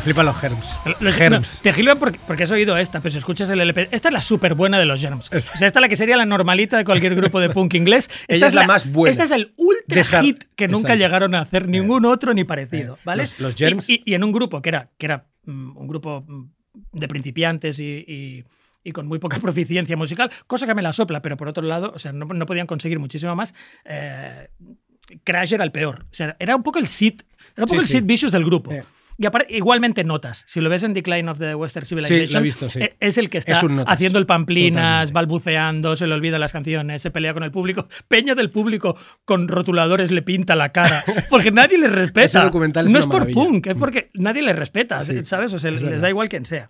[0.10, 0.76] flipan los germs.
[1.00, 1.56] Los- germs.
[1.58, 3.90] no, te gilban porque, porque has oído esta, pero si escuchas el LP.
[3.92, 5.28] Esta es la súper buena de los Germs.
[5.28, 8.10] O sea, esta es la que sería la normalita de cualquier grupo de punk inglés.
[8.22, 9.12] Esta Ella es la más buena.
[9.12, 10.98] Este es el ultra hit que nunca exacto.
[11.04, 12.96] llegaron a hacer ningún otro ni parecido.
[12.96, 13.24] Eh, ¿vale?
[13.24, 15.88] los- los Y- Germs- Y, y en un grupo que era, que era mm, un
[15.88, 16.50] grupo mm,
[16.94, 18.06] de principiantes y.
[18.08, 18.44] y-
[18.82, 21.92] y con muy poca proficiencia musical, cosa que me la sopla, pero por otro lado,
[21.94, 23.54] o sea, no, no podían conseguir muchísimo más.
[23.84, 24.48] eh,
[25.26, 26.06] Crash era el peor.
[26.10, 27.22] O sea, era un poco el Sid,
[27.56, 27.94] era un poco Sí, el sí.
[27.98, 28.72] Sid Vicious del grupo.
[28.72, 28.84] Eh.
[29.22, 30.46] Y aparte, igualmente notas.
[30.48, 32.80] Si lo ves en Decline of the Western Civilization, Sí, lo he visto, sí.
[32.80, 35.14] e- es el que está Es haciendo el pamplinas, Totalmente.
[35.14, 37.90] balbuceando, se le olvidan las canciones, se pelea con el público.
[38.08, 38.96] Peña del público
[39.26, 41.04] con rotuladores le pinta la cara.
[41.30, 42.46] Porque nadie le respeta.
[42.46, 43.36] Documental no es por maravilla.
[43.44, 45.54] punk, es porque nadie le respeta, Sí, ¿sabes?
[45.54, 46.00] O sea, les verdad.
[46.02, 46.70] da igual quien sea.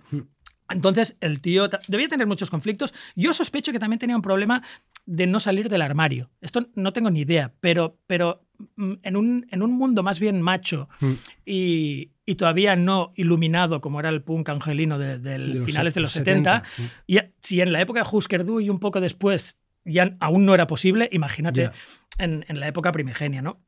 [0.72, 2.94] Entonces, el tío debía tener muchos conflictos.
[3.16, 4.62] Yo sospecho que también tenía un problema
[5.06, 6.30] de no salir del armario.
[6.42, 10.42] Esto no tengo ni idea, pero, pero mm, en, un, en un mundo más bien
[10.42, 11.12] macho Mm.
[11.46, 15.18] y, y todavía no iluminado como era el punk angelino de,
[15.66, 16.64] finales de los 70.
[16.76, 20.46] 70, y si en la época de Husker Du y un poco después ya aún
[20.46, 21.72] no era posible, imagínate
[22.18, 23.60] en, en la época primigenia, ¿no?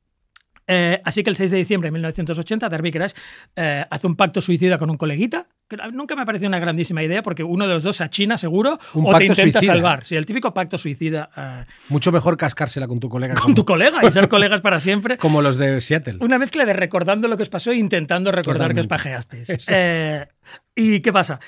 [0.74, 3.12] Eh, así que el 6 de diciembre de 1980, Darby Crash
[3.58, 7.04] eh, hace un pacto suicida con un coleguita, que nunca me ha parecido una grandísima
[7.04, 9.74] idea porque uno de los dos se achina seguro Un o te pacto intenta suicida.
[9.74, 10.06] salvar.
[10.06, 13.34] Sí, el típico pacto suicida eh, Mucho mejor cascársela con tu colega.
[13.34, 15.18] con como, tu colega y ser colegas para siempre.
[15.18, 16.20] como los de Seattle.
[16.22, 19.50] Una mezcla de recordando lo que os pasó e intentando recordar que os pajeasteis.
[19.70, 20.26] Eh,
[20.74, 21.42] ¿Y qué pasa?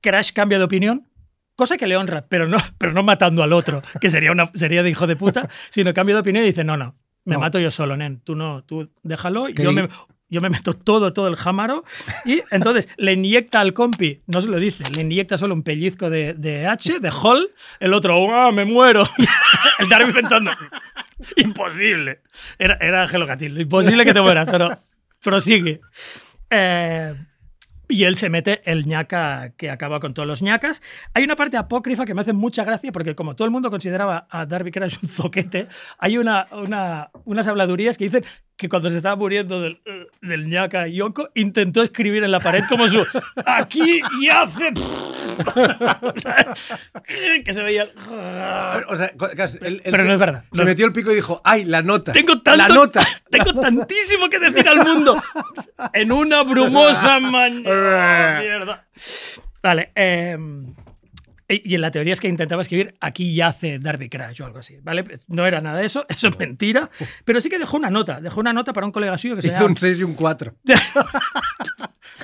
[0.00, 1.06] Crash cambia de opinión,
[1.54, 4.82] cosa que le honra, pero no, pero no matando al otro, que sería, una, sería
[4.82, 7.40] de hijo de puta, sino cambia de opinión y dice, no, no, me No.
[7.40, 9.88] mato yo solo, nen, tú no, tú déjalo, yo me,
[10.28, 11.84] yo me meto todo, todo el jámaro
[12.24, 16.10] y entonces le inyecta al compi, no se lo dice, le inyecta solo un pellizco
[16.10, 17.50] de, de H, de Hall,
[17.80, 19.04] el otro, ¡ah, me muero!
[19.78, 20.50] el Darby pensando,
[21.36, 22.20] imposible.
[22.58, 24.70] Era, era Gelo Gatil, imposible que te mueras, pero
[25.22, 25.80] prosigue.
[26.50, 27.14] Eh,
[27.88, 30.82] y él se mete el ñaca que acaba con todos los ñacas.
[31.12, 34.26] Hay una parte apócrifa que me hace mucha gracia porque como todo el mundo consideraba
[34.30, 35.68] a Darby Crash un zoquete,
[35.98, 38.24] hay una, una- unas habladurías que dicen
[38.56, 39.80] que cuando se estaba muriendo del,
[40.22, 43.04] del ñaca Yonko intentó escribir en la pared como su
[43.44, 44.70] aquí y hace
[47.44, 47.88] Que se veía
[48.88, 50.44] O sea, co- claro, él- él Pero se- no es verdad.
[50.52, 50.66] Se No.
[50.66, 52.12] metió el pico y dijo, ¡ay, la nota!
[52.12, 53.02] Tengo tanto, ¡La nota!
[53.30, 55.20] tengo tantísimo que decir al mundo
[55.92, 58.40] en una brumosa mañana.
[58.40, 58.84] mierda.
[59.62, 59.92] Vale.
[59.94, 60.36] eh,
[61.46, 64.78] y en la teoría es que intentaba escribir aquí yace Darby Crash o algo así,
[64.82, 65.04] ¿vale?
[65.28, 66.88] No era nada de eso, eso es mentira,
[67.26, 69.48] pero sí que dejó una nota, dejó una nota para un colega suyo que se
[69.48, 69.66] Hizo llama...
[69.68, 70.54] un 6 y un 4.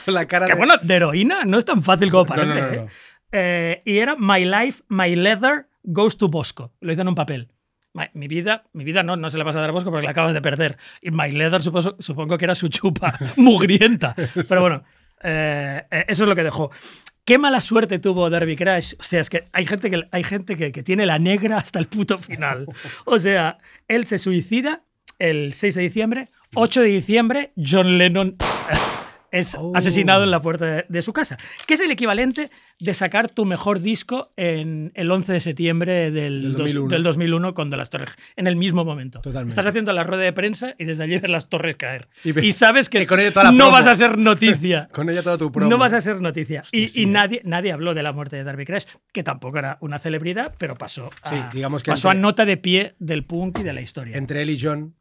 [0.05, 0.59] Con la cara Que de...
[0.59, 2.49] bueno, de heroína no es tan fácil como parece.
[2.49, 2.77] no, no, ¿eh?
[2.77, 2.87] no.
[3.33, 6.73] Eh, y era My Life, My Leather Goes to Bosco.
[6.81, 7.49] Lo hizo en un papel.
[7.93, 10.05] My- mi vida, mi vida no, no se la vas a dar a Bosco porque
[10.05, 10.79] la acabas de perder.
[11.01, 14.15] Y My Leather suposo- supongo que era su chupa mugrienta.
[14.49, 14.83] Pero bueno,
[15.23, 16.71] eh, eh, eso es lo que dejó.
[17.25, 18.95] Qué mala suerte tuvo Derby Crash.
[18.99, 21.79] O sea, es que hay gente que, hay gente que, que tiene la negra hasta
[21.79, 22.67] el puto final.
[23.05, 24.83] O sea, él se suicida
[25.19, 26.29] el 6 de diciembre.
[26.55, 28.37] 8 de diciembre, John Lennon
[29.31, 29.73] es Oh.
[29.75, 31.37] asesinado en la puerta de, de su casa.
[31.67, 36.43] Que es el equivalente de sacar tu mejor disco en el 11 de septiembre del,
[36.43, 36.89] Del dos- 2001.
[36.91, 39.21] del 2001 con De las Torres, en el mismo momento.
[39.21, 39.51] Totalmente.
[39.51, 42.09] Estás haciendo la rueda de prensa y desde allí ves las torres caer.
[42.25, 44.89] Y sabes que y con ello toda la no vas a ser noticia.
[44.93, 45.69] Con ella todo tu promo.
[45.71, 46.63] No vas a ser noticia.
[46.63, 49.59] Hostia, y sí, y nadie, nadie habló de la muerte de Darby Crash, que tampoco
[49.59, 52.95] era una celebridad, pero pasó, a, Sí, digamos que pasó entre- a nota de pie
[52.99, 54.17] del punk y de la historia.
[54.17, 54.95] Entre él y John.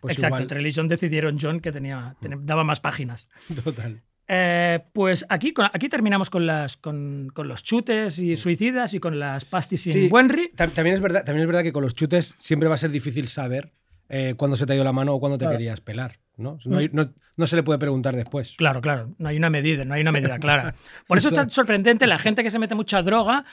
[0.00, 0.42] Pues Exacto, igual.
[0.42, 3.28] entre él y John decidieron John que tenía, tenía- daba más páginas.
[3.64, 4.00] Total.
[4.32, 9.18] Eh, pues aquí, aquí terminamos con, las, con, con los chutes y suicidas y con
[9.18, 10.52] las pastis sin Sí, Wenry.
[10.56, 12.90] tam- También es, verdad, también es verdad que con los chutes siempre va a ser
[12.92, 13.72] difícil saber
[14.08, 15.56] eh, cuándo se te ha ido la mano o cuándo te Claro.
[15.58, 16.18] querías pelar.
[16.36, 16.58] ¿no?
[16.64, 18.54] No, hay- no- no se le puede preguntar después.
[18.56, 20.74] Claro, claro, no hay una medida, no hay una medida clara.
[21.06, 23.44] Por eso es tan sorprendente la gente que se mete mucha droga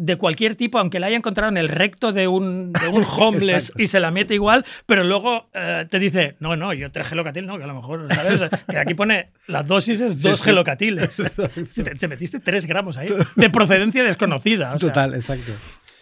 [0.00, 3.72] de cualquier tipo, aunque la haya encontrado en el recto de un, de un homeless
[3.76, 7.46] y se la mete igual, pero luego eh, te dice, no, no, yo tres gelocatil,
[7.46, 8.42] no, que a lo mejor, ¿sabes?
[8.70, 10.44] Que aquí pone las dosis es dos sí.
[10.44, 11.16] gelocatiles.
[11.74, 14.74] Te, te metiste tres gramos ahí, de procedencia desconocida.
[14.74, 14.88] o sea.
[14.90, 15.50] Total, exacto.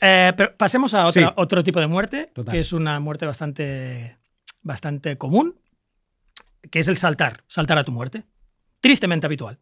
[0.02, 1.32] Eh, pero pasemos a otra- Sí.
[1.36, 2.52] otro tipo de muerte, Total.
[2.52, 4.18] que es una muerte bastante,
[4.60, 5.54] bastante común,
[6.70, 8.24] que es el saltar, saltar a tu muerte.
[8.82, 9.58] Tristemente habitual.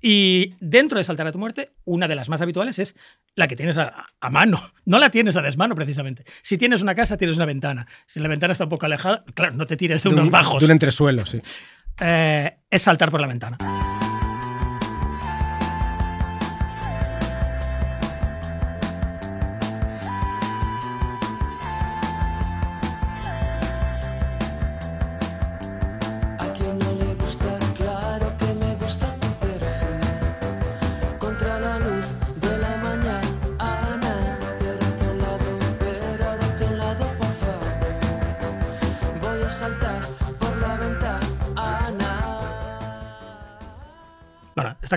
[0.00, 2.94] Y dentro de saltar a tu muerte, una de las más habituales es
[3.34, 4.60] la que tienes a, a mano.
[4.84, 6.24] No la tienes a desmano, precisamente.
[6.42, 7.86] Si tienes una casa, tienes una ventana.
[8.06, 10.32] Si la ventana está un poco alejada, claro, no te tires de, De unos un-
[10.32, 10.60] bajos.
[10.60, 11.40] De un entresuelo, sí.
[12.00, 13.58] Eh, es saltar por la ventana.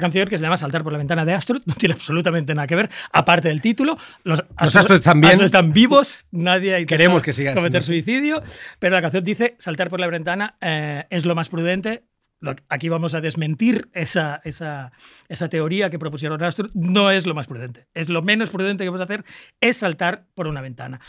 [0.01, 2.75] Canción que se llama Saltar por la ventana de Astrud no tiene absolutamente nada que
[2.75, 3.97] ver, aparte del título.
[4.23, 5.31] Los están bien.
[5.31, 8.43] Astros están vivos, nadie ha Queremos que siga cometer siendo suicidio,
[8.79, 12.03] pero la canción dice Saltar por la ventana eh, es lo más prudente.
[12.69, 14.91] Aquí vamos a desmentir esa, esa,
[15.29, 16.71] esa teoría que propusieron Astrud.
[16.73, 17.85] No es lo más prudente.
[17.93, 19.23] Es lo menos prudente que puedes hacer
[19.59, 21.01] es saltar por una ventana.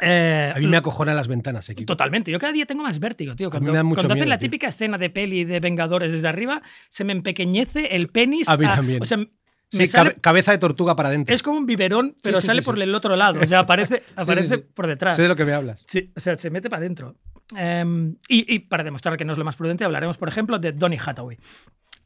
[0.00, 1.86] Eh, A mí me acojonan las ventanas, equipo.
[1.86, 2.30] Totalmente.
[2.30, 3.50] Yo cada día tengo más vértigo, tío.
[3.50, 4.46] Cuando, cuando hacen la tío.
[4.48, 8.48] típica escena de peli de Vengadores desde arriba, se me empequeñece el penis.
[8.48, 9.00] A mí también.
[9.02, 9.28] O sea, me
[9.70, 11.34] Sí, sale- cabe- cabeza de tortuga para adentro.
[11.34, 13.40] es como un biberón, pero sí, sale por el otro lado.
[13.40, 15.16] O sea, aparece, aparece por detrás.
[15.16, 15.82] Sé de lo que me hablas.
[15.86, 17.16] Sí, o sea, se mete para adentro.
[17.56, 20.72] Em, y, y para demostrar que no es lo más prudente, hablaremos, por ejemplo, de
[20.72, 21.38] Donny Hathaway.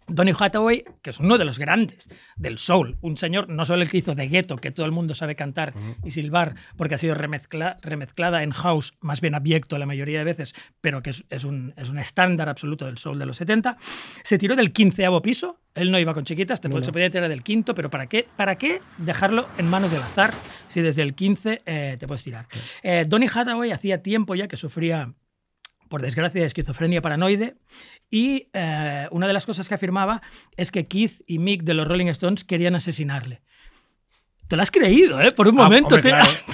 [0.09, 3.91] Donny Hathaway, que es uno de los grandes del soul, un señor, no solo el
[3.91, 7.15] que hizo de Ghetto, que todo el mundo sabe cantar y silbar, porque ha sido
[7.15, 11.45] remezcla- remezclada en house, más bien abyecto la mayoría de veces, pero que es, es
[11.45, 15.61] un, es un estándar absoluto del soul de los 70, se tiró del quinceavo piso,
[15.75, 16.85] él no iba con chiquitas, No, no.
[16.85, 20.33] se podía tirar del quinto, pero ¿para qué, ¿para qué dejarlo en manos del azar
[20.69, 22.47] si desde el 15 eh, te puedes tirar?
[22.83, 25.13] Eh, Donny Hathaway hacía tiempo ya que sufría
[25.89, 27.57] por desgracia, de esquizofrenia paranoide.
[28.11, 30.23] Y eh, una de las cosas que afirmaba
[30.57, 33.41] es que Keith y Mick de los Rolling Stones querían asesinarle.
[34.49, 35.31] Te lo has creído, ¿eh?
[35.33, 35.95] Por un Ah, momento.
[35.97, 36.31] hombre, te, claro.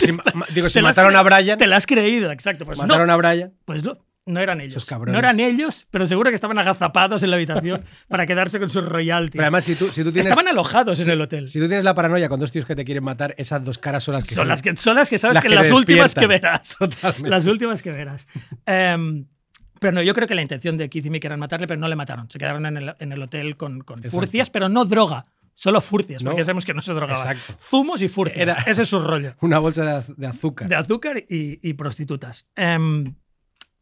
[0.49, 2.65] Si digo, si mataron a Brian, Te lo has creído, exacto.
[2.67, 3.53] Pues mataron no, a Brian.
[3.65, 4.87] pues no, no eran ellos.
[5.07, 8.85] No eran ellos, pero seguro que estaban agazapados en la habitación para quedarse con sus
[8.85, 9.33] royalties.
[9.33, 10.27] Pero además, si tú, si tú tienes.
[10.27, 11.49] Estaban alojados en el hotel.
[11.51, 14.03] Si tú tienes la paranoia con dos tíos que te quieren matar, esas dos caras
[14.05, 16.15] son las que son, las que, son las que sabes las que, que las últimas
[16.15, 16.77] que verás.
[16.79, 17.29] Totalmente.
[17.29, 18.27] Las últimas que verás.
[18.67, 19.27] Em,
[19.81, 21.89] pero no, yo creo que la intención de Keith y Mick era matarle, pero no
[21.89, 22.31] le mataron.
[22.31, 25.27] Se quedaron en el, en el hotel con, con furcias, pero no droga.
[25.57, 26.31] Solo furcias, No.
[26.31, 27.33] porque ya sabemos que no se drogaba.
[27.33, 27.55] Exacto.
[27.63, 28.41] Zumos y furcias.
[28.41, 29.35] Era- Ese es su rollo.
[29.41, 30.69] Una bolsa de, az- de azúcar.
[30.69, 32.49] De azúcar y, y prostitutas.
[32.57, 33.05] Em,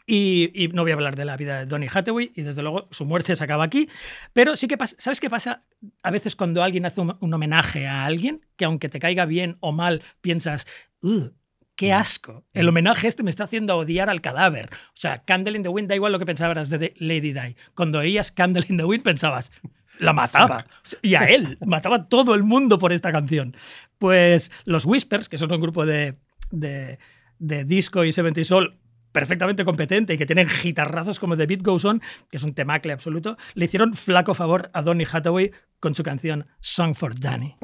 [0.07, 2.88] y, y no voy a hablar de la vida de Donny Hathaway y desde luego
[2.90, 3.88] su muerte se acaba aquí.
[4.32, 5.62] Pero sí que pasa, ¿sabes qué pasa
[6.03, 9.57] a veces cuando alguien hace un, un homenaje a alguien que aunque te caiga bien
[9.61, 10.66] o mal piensas,
[11.03, 11.28] "Uh,
[11.76, 14.68] qué asco, el homenaje este me está haciendo odiar al cadáver.
[14.72, 17.57] O sea, Candle in the Wind da igual lo que pensabas de The Lady Di.
[17.74, 19.50] Cuando oías Candle in the Wind pensabas,
[19.98, 20.66] la mataba.
[21.00, 23.57] Y a él, mataba a todo el mundo por esta canción.
[23.98, 26.16] Pues los Whispers, que son un grupo de,
[26.50, 26.98] de,
[27.38, 28.78] de disco y 70 Soul
[29.12, 32.00] perfectamente competente y que tienen gitarrazos como The Beat Goes On,
[32.30, 36.46] que es un temacle absoluto, le hicieron flaco favor a Donny Hathaway con su canción
[36.60, 37.56] Song for Danny.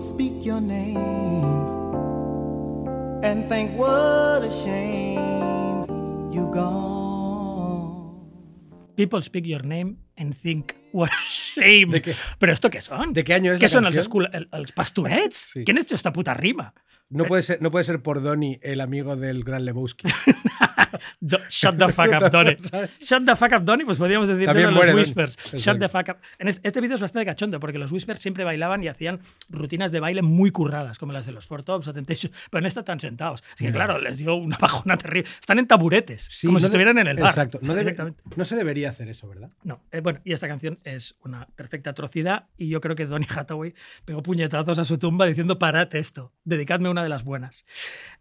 [0.00, 0.96] Speak your name
[3.22, 5.84] and think what a shame
[6.32, 8.16] you gone.
[8.96, 11.86] People speak your name and think what a shame.
[11.92, 12.14] ¿De qué?
[12.38, 13.12] Pero esto què són?
[13.12, 15.50] ¿De qué año es la escul- el- els pastorets?
[15.54, 15.64] Sí.
[15.64, 16.72] ¿Quién ha hecho esta puta rima?
[17.10, 20.06] No puede ser, no puede ser por Donny, el amigo del gran Lebowski.
[21.50, 22.56] Shut the fuck up, Donny.
[23.00, 24.94] Shut the fuck up, Donny, pues podríamos decir a los.
[24.94, 25.36] Whispers.
[25.36, 25.80] Shut Exacto.
[25.80, 26.16] the fuck up.
[26.38, 29.90] En este, este vídeo es bastante cachondo porque los Whispers siempre bailaban y hacían rutinas
[29.92, 32.84] de baile muy curradas, como las de los Four Tops o Temptation, pero no están
[32.84, 33.42] tan sentados.
[33.54, 35.28] Así que, claro, les dio una bajona terrible.
[35.40, 37.30] Están en taburetes, Sí, como no si estuvieran en el bar.
[37.30, 37.58] Exacto.
[37.62, 39.50] No, debe- no se debería hacer eso, ¿verdad?
[39.64, 43.26] No, eh, bueno, y esta canción es una perfecta atrocidad y yo creo que Donny
[43.34, 43.74] Hathaway
[44.04, 47.64] pegó puñetazos a su tumba diciendo parad esto, dedicadme una de las buenas.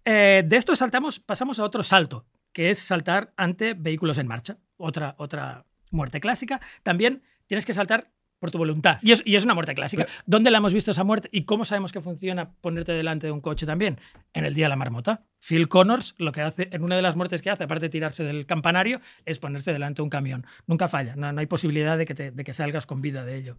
[0.06, 4.58] Eh, de esto saltamos, pasamos a otro salto, que es saltar ante vehículos en marcha,
[4.78, 6.62] otra, otra muerte clásica.
[6.84, 9.00] También tienes que saltar por tu voluntad.
[9.02, 10.06] Y es, y es una muerte clásica.
[10.26, 11.30] ¿Dónde la hemos visto esa muerte?
[11.32, 14.00] ¿Y cómo sabemos que funciona ponerte delante de un coche también?
[14.34, 15.24] En el Día de la Marmota.
[15.40, 18.24] Phil Connors lo que hace, en una de las muertes que hace, aparte de tirarse
[18.24, 20.46] del campanario, es ponerse delante de un camión.
[20.68, 23.36] Nunca falla, no, no hay posibilidad de que, te- de que salgas con vida de
[23.36, 23.58] ello.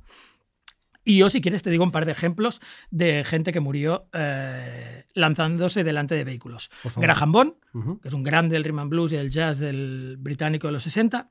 [1.02, 2.60] Y yo, si quieres, te digo un par de ejemplos
[2.90, 6.70] de gente que murió eh, lanzándose delante de vehículos.
[7.00, 7.52] Graham Bond,
[8.00, 10.82] que es un grande del rhythm and blues y el jazz del británico de los
[10.82, 11.30] 60.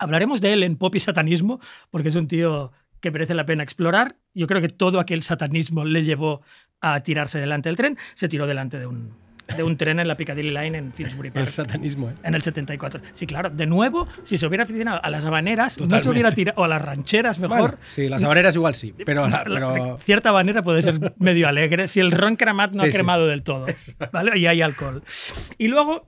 [0.00, 3.62] Hablaremos de él en Pop y Satanismo, porque es un tío que merece la pena
[3.62, 4.16] explorar.
[4.34, 6.42] Yo creo que todo aquel satanismo le llevó
[6.80, 7.96] a tirarse delante del tren.
[8.14, 9.12] Se tiró delante de un,
[9.56, 11.48] de un tren en la Piccadilly Line en Finsbury El Park.
[11.48, 12.14] satanismo, ¿eh?
[12.22, 13.00] En el 74.
[13.12, 13.50] Sí, claro.
[13.50, 16.68] De nuevo, si se hubiera aficionado a las habaneras, no se hubiera tirado, o a
[16.68, 17.58] las rancheras mejor.
[17.60, 22.00] Bueno, sí, las habaneras igual sí, pero, la- cierta manera puede ser medio alegre si
[22.00, 23.66] el ron cremat no Sí, ha sí, cremado del todo.
[24.12, 24.38] ¿vale?
[24.38, 25.02] Y hay alcohol.
[25.58, 26.04] Y luego,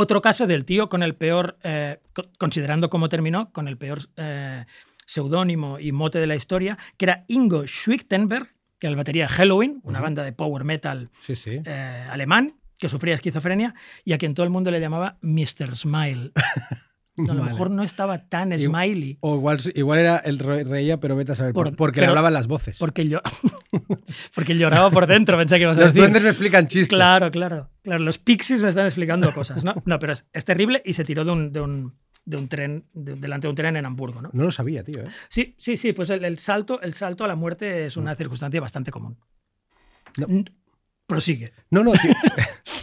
[0.00, 4.00] otro caso del tío con el peor, eh, co- considerando cómo terminó, con el peor
[4.16, 4.64] eh,
[5.06, 8.48] seudónimo y mote de la historia, que era Ingo Schwichtenberg,
[8.78, 11.60] que era el batería de Halloween, una banda de power metal sí, sí.
[11.64, 13.74] eh, alemán que sufría esquizofrenia
[14.04, 15.76] y a quien todo el mundo le llamaba Mr.
[15.76, 16.32] Smile.
[17.16, 17.52] No, a lo Vale.
[17.52, 19.18] mejor no estaba tan smiley.
[19.20, 22.02] O igual, igual era el re- reía, pero vete a saber, por- Por- porque le
[22.06, 22.78] pero- hablaban las voces.
[22.78, 23.20] Porque, yo,
[24.34, 26.00] porque lloraba por dentro, pensé que ibas a Los decir.
[26.02, 26.88] duendes me explican chistes.
[26.88, 28.04] Claro, claro, claro.
[28.04, 29.74] Los pixies me están explicando cosas, ¿no?
[29.84, 31.94] No, pero es, es terrible y se tiró de un, de un,
[32.24, 34.30] de un tren, de- delante de un tren en Hamburgo, ¿no?
[34.32, 35.02] No lo sabía, tío.
[35.02, 35.08] ¿eh?
[35.28, 38.60] Sí, sí, sí, pues el, el salto, el salto a la muerte es una circunstancia
[38.60, 39.18] bastante común.
[40.16, 40.26] No.
[41.06, 41.52] Prosigue.
[41.70, 42.14] No, no, te,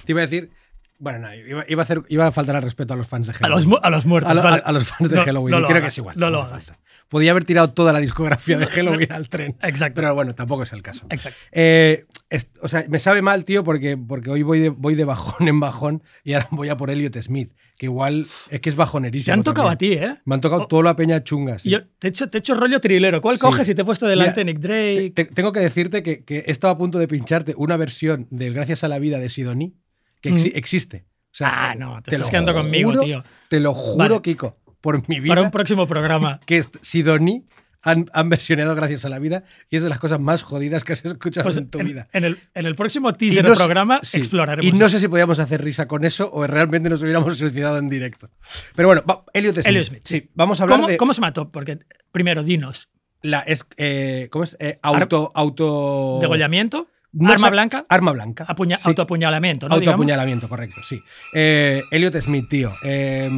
[0.05, 0.51] te iba a decir.
[0.99, 3.31] Bueno, no, iba, iba a hacer, iba a faltar al respeto a los fans de
[3.33, 3.69] A Halloween.
[3.69, 4.31] los, a los muertos.
[4.31, 4.63] A, lo- vale.
[4.65, 5.51] a los fans de No, Halloween.
[5.51, 6.15] no lo creo que hagas, es igual.
[6.17, 6.73] no lo hagas.
[7.07, 9.55] Podía haber tirado toda la discografía de Halloween al tren.
[9.61, 9.95] Exacto.
[10.01, 11.05] Pero bueno, tampoco es el caso.
[11.09, 11.37] Exacto.
[11.51, 15.05] Eh, es- o sea, me sabe mal, tío, porque, porque hoy voy de, voy de
[15.05, 18.75] bajón en bajón y ahora voy a por Elliot Smith, que igual es que es
[18.75, 19.27] bajonerísimo.
[19.33, 19.99] Te han tocado también.
[19.99, 20.17] a ti, ¿eh?
[20.25, 20.67] Me han tocado Oh.
[20.67, 21.59] toda la peña chunga.
[21.59, 21.69] sí.
[21.69, 23.21] Yo te he hecho, te he hecho rollo trilero.
[23.21, 23.41] ¿Cuál Sí.
[23.41, 25.11] coges y te he puesto delante Mira, Nick Drake?
[25.15, 28.53] Te- tengo que decirte que, que he estado a punto de pincharte una versión del
[28.55, 29.75] Gracias a la Vida de Sidoní
[30.21, 30.37] que Mm.
[30.55, 31.05] existe.
[31.31, 33.23] O sea, Ah, no, te estás lo quedando conmigo, juro- tío.
[33.49, 34.21] Te lo juro, Vale.
[34.21, 36.39] Kiko, por mi vida, Para un próximo programa.
[36.45, 37.45] que Sidoní
[37.83, 40.93] han, han versionado Gracias a la Vida y es de las cosas más jodidas que
[40.93, 42.07] has escuchado Pues en tu en, vida.
[42.11, 44.65] en el, en el próximo teaser del programa sí, exploraremos.
[44.65, 47.87] Y no sé si podíamos hacer risa con eso o realmente nos hubiéramos suicidado en
[47.87, 48.29] directo.
[48.75, 49.67] Pero bueno, va, Elliot Smith.
[49.67, 51.51] Elliot Smith, Sí, vamos a hablar ¿Cómo, de cómo se mató?
[51.51, 51.79] Porque,
[52.11, 52.89] primero, dinos.
[53.21, 54.57] la es, eh, ¿cómo es?
[54.59, 56.87] Eh, auto auto Degollamiento,
[57.19, 58.45] No arma blanca, Arma blanca.
[58.47, 58.89] apuña- Sí.
[58.89, 59.75] autoapuñalamiento, ¿no?
[59.75, 61.01] Autoapuñalamiento, correcto, sí.
[61.33, 62.71] Eh, Elliot Smith, tío.
[62.83, 63.29] eh,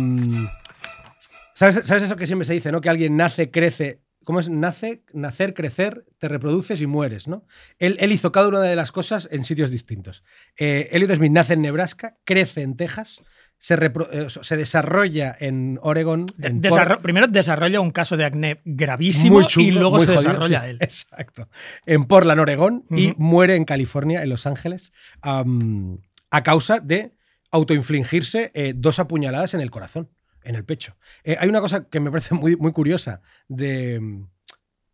[1.53, 2.81] ¿sabes, ¿Sabes eso que siempre se dice, no?
[2.81, 4.01] Que alguien nace, crece.
[4.23, 4.49] ¿Cómo es?
[4.49, 7.45] Nace, nacer, crecer, te reproduces y mueres, ¿no?
[7.79, 10.23] Él, él hizo cada una de las cosas en sitios distintos.
[10.57, 13.21] Eh, Elliot Smith nace en Nebraska, crece en Texas,
[13.59, 16.25] se, eh, se desarrolla en Oregon.
[16.37, 20.61] De- en desarro- primero desarrolla un caso de acné gravísimo y luego se jodido, desarrolla
[20.63, 20.77] sí, él.
[20.79, 21.49] Exacto.
[21.85, 27.13] En Portland, Oregón, y muere en California, en Los Ángeles, a causa de
[27.51, 30.09] autoinfligirse eh, dos apuñaladas en el corazón,
[30.43, 30.95] en el pecho.
[31.23, 33.21] Eh, hay una cosa que me parece muy, muy curiosa.
[33.47, 33.99] De,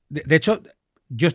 [0.10, 0.62] de, de hecho,
[1.10, 1.30] yo.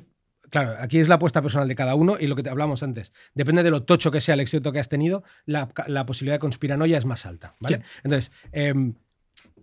[0.51, 3.13] Claro, aquí es la apuesta personal de cada uno y lo que te hablamos antes.
[3.35, 6.41] Depende de lo tocho que sea el éxito que has tenido, la, la posibilidad de
[6.41, 7.55] conspiranoia es más alta.
[7.61, 7.79] ¿vale?
[7.79, 7.83] Sí.
[8.05, 8.95] Entonces, em,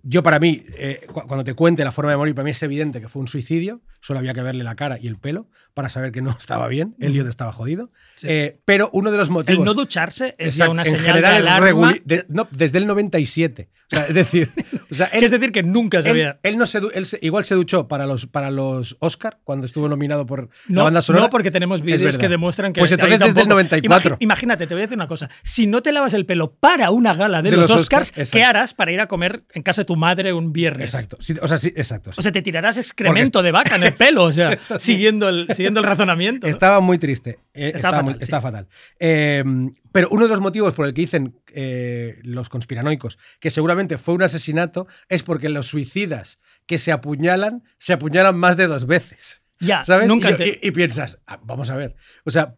[0.09, 2.63] yo para mí, eh, cu- cuando te cuente la forma de morir, para mí es
[2.63, 3.81] evidente que fue un suicidio.
[3.99, 6.95] Solo había que verle la cara y el pelo para saber que no estaba bien.
[6.99, 7.91] Elliot estaba jodido.
[8.15, 8.27] Sí.
[8.29, 9.59] Eh, pero uno de los motivos.
[9.59, 11.95] El no ducharse es ya Exacto, una en señal general de alarma.
[12.05, 13.69] de- no, desde el 97.
[13.91, 14.49] O sea, es decir,
[14.91, 16.39] o sea, que él, es decir, que nunca se él, había.
[16.43, 19.87] él no se, él se- igual se duchó para los, para los Oscar cuando estuvo
[19.89, 21.25] nominado por No, la banda sonora.
[21.25, 22.79] no, porque tenemos vídeos que demuestran que.
[22.79, 23.53] Pues entonces desde el tampoco.
[23.55, 24.15] 94.
[24.15, 25.29] Imagi- imagínate, te voy a decir una cosa.
[25.43, 28.43] Si no te lavas el pelo para una gala de, De los, los Oscars, ¿qué
[28.43, 30.93] harás para ir a comer en casa de tu madre un viernes.
[30.93, 31.17] Exacto.
[31.19, 32.11] Sí, o sea, sí, exacto.
[32.13, 32.19] sí.
[32.19, 35.81] O sea, te tirarás excremento de vaca en el pelo, o sea, siguiendo, el, siguiendo
[35.81, 36.47] el razonamiento.
[36.47, 37.39] Estaba muy triste.
[37.53, 38.43] eh, Está estaba, muy- fatal, estaba sí.
[38.47, 38.67] fatal.
[38.99, 39.43] Eh,
[39.91, 44.15] pero uno de los motivos por el que dicen eh, los conspiranoicos que seguramente fue
[44.15, 49.41] un asesinato es porque los suicidas que se apuñalan se apuñalan más de dos veces.
[49.59, 50.07] Ya, ¿Sabes?
[50.07, 51.95] nunca y, te- y- y piensas, ah, vamos a ver.
[52.25, 52.55] O sea,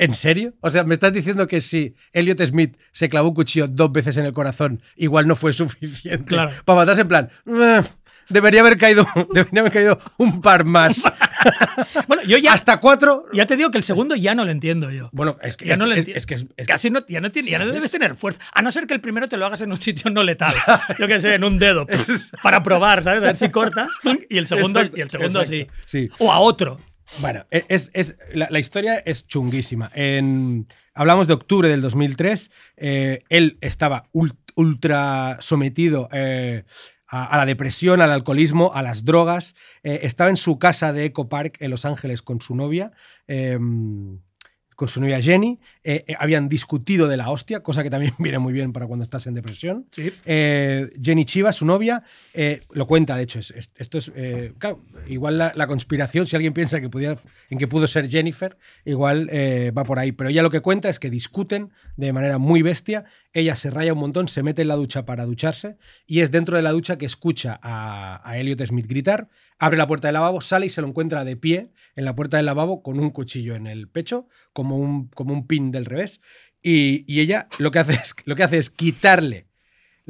[0.00, 0.54] ¿en serio?
[0.60, 4.16] O sea, ¿me estás diciendo que si Elliot Smith se clavó un cuchillo dos veces
[4.16, 6.52] en el corazón, igual no fue suficiente Claro.
[6.64, 7.30] para matarse en plan?
[7.46, 7.82] "Eh,
[8.28, 11.02] Debería haber caído, debería haber caído un par más.
[12.06, 13.24] Bueno, yo ya, Hasta cuatro.
[13.32, 15.08] ya te digo que el segundo ya no lo entiendo yo.
[15.12, 16.18] Bueno, es que, Ya es, no lo que- entiendo.
[16.18, 18.40] es que es- que- Casi no, ya no, tiene, ya no debes tener fuerza.
[18.52, 20.52] A no ser que el primero te lo hagas en un sitio no letal.
[20.98, 21.86] Yo qué sé, en un dedo.
[22.42, 23.22] para probar, ¿sabes?
[23.22, 23.88] A ver si corta.
[24.28, 25.56] Y el segundo, Exacto, y el segundo sí.
[25.60, 26.10] exacto, sí.
[26.18, 26.78] O a otro.
[27.18, 29.90] Bueno, e, es, es- la, historia es chunguísima.
[30.94, 32.50] Hablamos de octubre del 2003.
[32.76, 36.64] eh, él estaba ul- ultra sometido eh,
[37.06, 39.54] a, la depresión, al alcoholismo, a las drogas.
[39.82, 42.92] eh, estaba en su casa de Eco Park en Los Ángeles con su novia.
[44.80, 48.38] Con su novia Jenny, eh, eh, habían discutido de la hostia, cosa que también viene
[48.38, 49.84] muy bien para cuando estás en depresión.
[49.92, 50.10] Sí.
[50.24, 52.02] Eh, Jenny Chiva, su novia,
[52.72, 53.38] lo cuenta, de hecho.
[53.40, 54.10] es- es- esto es.
[54.56, 57.18] claro, igual la, la conspiración, si alguien piensa que pudiera,
[57.50, 58.56] en que pudo ser Jennifer,
[58.86, 59.28] igual
[59.76, 60.12] va por ahí.
[60.12, 63.04] Pero ella lo que cuenta es que discuten de manera muy bestia.
[63.34, 65.76] Ella se raya un montón, se mete en la ducha para ducharse
[66.06, 69.28] y es dentro de la ducha que escucha a, a Elliot Smith gritar,
[69.60, 72.38] abre la puerta del lavabo, sale y se lo encuentra de pie en la puerta
[72.38, 76.20] del lavabo con un cuchillo en el pecho, como un, como un pin del revés.
[76.62, 79.46] Y, y ella lo que hace es, lo que hace es quitarle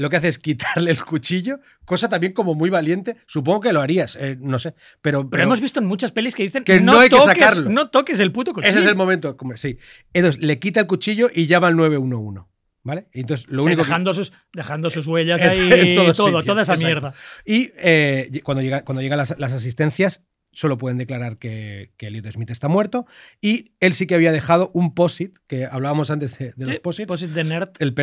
[0.01, 3.17] lo que hace es quitarle el cuchillo, cosa también como muy valiente.
[3.27, 4.75] Supongo que lo harías, eh, no sé.
[5.03, 7.69] Pero, Pero, hemos visto en muchas pelis que dicen Que no hay que toques, sacarlo.
[7.69, 8.71] no toques el puto cuchillo.
[8.71, 9.37] ese es el momento.
[9.57, 9.77] Sí.
[10.15, 12.47] Entonces le quita el cuchillo y llama al 911.
[12.83, 13.09] ¿Vale?
[13.13, 15.95] Y Entonces lo O sea, único que- dejando, sus, dejando sus huellas Es- ahí, en
[15.95, 16.87] todos todo, sitios, toda esa exacto.
[16.87, 17.15] mierda.
[17.45, 22.27] Y eh, cuando, llega, cuando llegan las, las asistencias, solo pueden declarar que, que Elliot
[22.33, 23.07] Smith está muerto.
[23.41, 26.81] Y él sí que había dejado un POSIT, que hablábamos antes de, de Sí, los
[26.81, 27.07] POSITs.
[27.07, 27.69] posit de nerd.
[27.79, 27.95] El,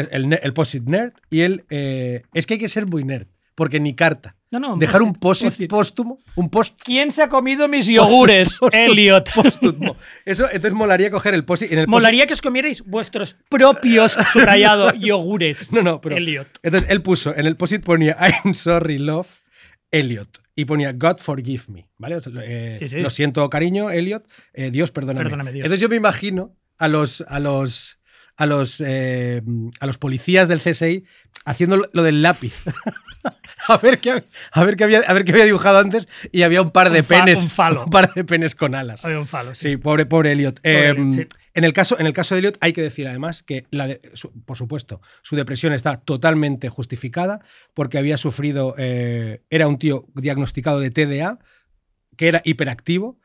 [0.42, 1.12] el POSIT nerd.
[1.30, 1.66] Y él.
[1.70, 4.37] eh, es que hay que ser muy nerd, porque ni carta.
[4.50, 5.70] No, no, Dejar un post-it.
[5.70, 9.30] póstumo, un post ¿Quién se ha comido mis yogures, Post- Elliot?
[9.36, 9.98] póstumo.
[10.24, 11.46] Eso, entonces molaría coger el.
[11.70, 15.72] En el Molaría que os comierais vuestros propios subrayado yogures.
[15.74, 16.16] No, no, pero.
[16.16, 16.48] Elliot.
[16.64, 19.28] Entonces él puso, en el POSIT ponía I'm sorry, love,
[19.92, 20.30] Elliot.
[20.56, 22.16] Y ponía God forgive me, ¿vale?
[22.16, 23.00] O sea, eh, Sí, sí.
[23.02, 24.26] Lo siento, cariño, Elliot.
[24.54, 25.26] eh, Dios, perdóname.
[25.26, 25.66] Perdóname, Dios.
[25.66, 27.22] Entonces yo me imagino a los.
[27.28, 28.00] A los
[28.38, 29.42] a los, eh,
[29.80, 31.04] a los policías del CSI
[31.46, 32.54] haciendo lo- del lápiz.
[33.68, 36.62] a, ver qué, a, ver qué había, a ver qué había dibujado antes y había
[36.62, 37.42] un par de Un fa- penes.
[37.44, 37.84] un falo.
[37.86, 39.04] un par de penes con alas.
[39.04, 39.70] Había un falo, sí.
[39.72, 40.60] Sí, pobre, pobre Elliot.
[40.62, 41.28] Pobre Eh, Elliot, sí.
[41.56, 44.02] en, el caso, en el caso de Elliot hay que decir además que, la de-
[44.14, 47.40] su- por supuesto, su depresión está totalmente justificada
[47.74, 51.40] porque había sufrido, eh, era un tío diagnosticado de TDA,
[52.16, 53.20] que era hiperactivo.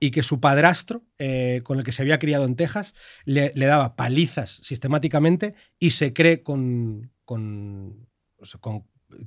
[0.00, 2.94] Y que su padrastro, eh, con el que se había criado en Texas,
[3.24, 7.10] le, le daba palizas sistemáticamente y se cree con.
[7.24, 8.06] con,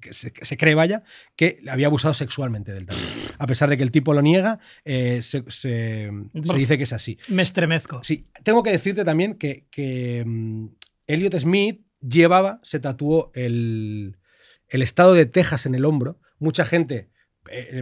[0.02, 1.04] que se, cree, vaya,
[1.36, 3.08] que había abusado sexualmente del también.
[3.38, 6.12] A pesar de que el tipo lo niega, eh, se, se-
[6.44, 7.18] se dice que es así.
[7.30, 8.04] Me estremezco.
[8.04, 10.68] Sí, tengo que decirte también que, que, mm,
[11.08, 14.18] Elliot Smith llevaba, se tatuó el,
[14.68, 16.20] el estado de Texas en el hombro.
[16.38, 17.10] Mucha gente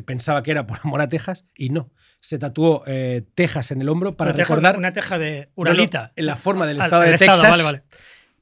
[0.05, 1.91] pensaba que era por amor a Texas y no.
[2.19, 5.61] Se tatuó eh, Texas en el hombro para teja- recordar Una teja de No, no,
[5.61, 6.11] Uralita.
[6.15, 7.83] en la forma del Ah, estado de Texas vale, vale.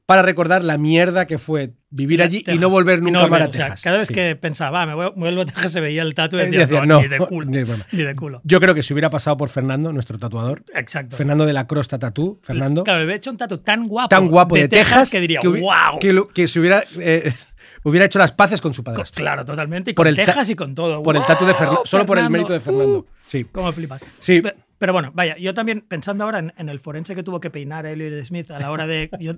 [0.06, 3.44] para recordar la mierda que fue vivir allí y no volver nunca no más a.
[3.48, 3.82] O sea, Texas.
[3.82, 4.14] cada vez Sí.
[4.14, 6.60] que pensaba, "Va, me vuel- vuelvo a Texas, se veía el tatu y Eh, decía,
[6.60, 7.46] decía, "No, ni de culo.
[7.50, 7.76] ni de.
[7.92, 8.40] Ni de culo.
[8.44, 11.16] Yo creo que si hubiera pasado por Fernando, nuestro tatuador, Exacto.
[11.16, 14.08] Fernando de la Crosta Tatú, Fernando, Claro, me había hecho un tatu tan guapo.
[14.08, 15.98] tan guapo de, Texas, que diría, wow.
[16.00, 17.32] que, lo- que se hubiera, eh,
[17.84, 19.22] hubiera hecho las paces con su padrastro.
[19.22, 19.92] Claro, totalmente.
[19.92, 21.02] Y Por con el Texas y con todo.
[21.02, 22.98] Por el tatu de Fernando, ¡Wow, solo por el mérito de Fernando.
[22.98, 23.44] Uh, Sí.
[23.44, 24.02] ¿Cómo flipas?
[24.20, 24.42] Sí.
[24.42, 27.48] Pe- Pero bueno, vaya, yo también pensando ahora en, en el forense que tuvo que
[27.50, 29.08] peinar a Elliot Smith a la hora de.
[29.18, 29.36] yo-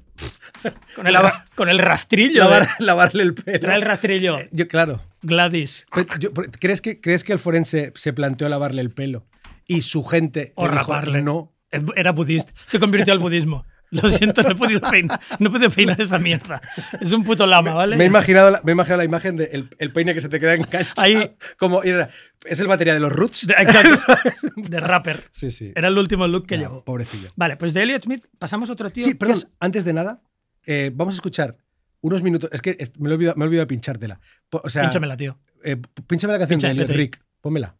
[0.96, 1.16] con, el,
[1.54, 2.42] con el rastrillo.
[2.44, 3.60] Lavar- de- lavarle el pelo.
[3.60, 4.36] trae el rastrillo.
[4.50, 5.02] Yo, claro.
[5.22, 5.86] Gladys.
[5.94, 9.24] Pero yo- ¿crees, que, ¿Crees que el forense se planteó lavarle el pelo?
[9.68, 11.22] Y su gente O le dijo, raparle.
[11.22, 11.52] no.
[11.94, 12.52] Era budista.
[12.66, 13.64] Se convirtió al budismo.
[13.90, 16.60] Lo siento, no he podido peinar, no he podido peinar esa mierda.
[17.00, 17.96] Es un puto lama, ¿vale?
[17.96, 20.40] Me he imaginado la, me he imaginado la imagen del el peine que se te
[20.40, 21.02] queda enganchado.
[21.02, 21.36] Ahí.
[21.58, 22.10] Como, era-
[22.44, 23.46] es el batería de los Roots.
[23.46, 24.14] De- exacto.
[24.56, 25.24] De rapper.
[25.30, 25.72] Sí, sí.
[25.74, 26.84] Era el último look que Ya, llevó.
[26.84, 27.30] Pobrecillo.
[27.36, 29.04] Vale, pues de Elliot Smith pasamos a otro tío.
[29.04, 30.20] Sí, perdón, es- antes de nada,
[30.64, 31.56] eh, vamos a escuchar
[32.00, 32.50] unos minutos.
[32.52, 34.20] Es que me, lo he olvidado, me he olvidado de pinchártela.
[34.50, 35.38] O sea, Pínchamela, tío.
[35.64, 35.76] eh,
[36.06, 36.90] pínchame la canción Pincha, de Elliot.
[36.96, 37.20] Rick.
[37.40, 37.74] Pónmela.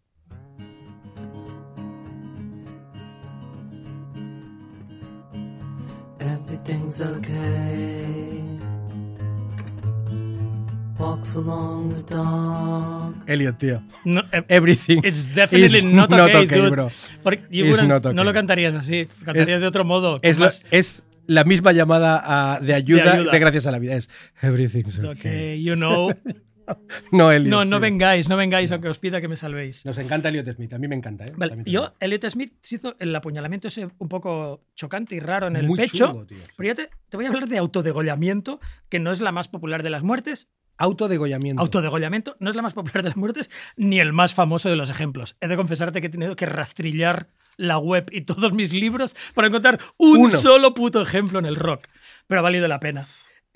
[6.68, 8.42] Everything's okay.
[10.98, 13.14] walks along the dock.
[13.28, 13.82] Elliot, tío.
[14.04, 15.00] No, eh, Everything.
[15.04, 16.70] It's definitely is not okay, dude.
[16.70, 16.90] bro.
[17.22, 18.14] Porque you It's not okay.
[18.16, 20.18] No lo cantarías así, cantarías Es- de otro modo.
[20.22, 22.20] Es, lo- es la misma llamada
[22.56, 23.38] a- de, ayuda De de ayuda.
[23.38, 23.94] gracias a la vida.
[23.94, 24.10] Es
[24.42, 25.12] everything's It's okay.
[25.12, 26.12] okay, you know.
[27.12, 27.50] No, Elliot.
[27.50, 29.84] No, no vengáis, no vengáis aunque os pida que me salvéis.
[29.86, 30.72] Nos encanta Elliot Smith.
[30.72, 31.32] A mí me encanta, ¿eh?
[31.36, 31.92] Vale, yo.
[32.00, 35.76] Elliot Smith se hizo el apuñalamiento ese un poco chocante y raro en el Muy
[35.76, 36.08] pecho.
[36.08, 36.38] chungo, tío.
[36.56, 39.82] Pero ya te, te voy a hablar de autodegollamiento, que no es la más popular
[39.82, 40.48] de las muertes.
[40.78, 41.62] Autodegollamiento.
[41.62, 44.90] Autodegollamiento no es la más popular de las muertes, ni el más famoso de los
[44.90, 45.36] ejemplos.
[45.40, 49.48] He de confesarte que he tenido que rastrillar la web y todos mis libros para
[49.48, 50.38] encontrar un Uno.
[50.38, 51.86] solo puto ejemplo en el rock.
[52.26, 53.06] Pero ha valido la pena.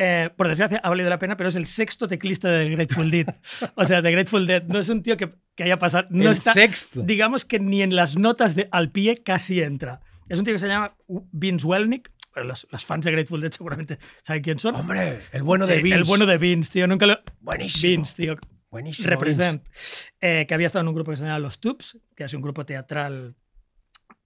[0.03, 3.27] Eh, por desgracia, ha valido la pena, pero es el sexto teclista de Grateful Dead.
[3.75, 6.07] O sea, de Grateful Dead no es un tío que, que haya pasado.
[6.09, 7.03] No El está, sexto.
[7.03, 10.01] Digamos que ni en las notas de al pie casi entra.
[10.27, 12.11] Es un tío que se llama Vince Welnick.
[12.33, 14.75] Bueno, los, los fans de Grateful Dead seguramente saben quién son.
[14.75, 15.99] Hombre, el bueno Sí, de Vince.
[15.99, 16.87] El bueno de Vince, tío.
[16.87, 17.19] Nunca lo.
[17.41, 17.97] Buenísimo.
[17.97, 18.37] Vince, tío.
[18.71, 19.07] Buenísimo.
[19.07, 19.67] Represent.
[20.19, 22.41] Eh, que había estado en un grupo que se llama Los Tubes, que es un
[22.41, 23.35] grupo teatral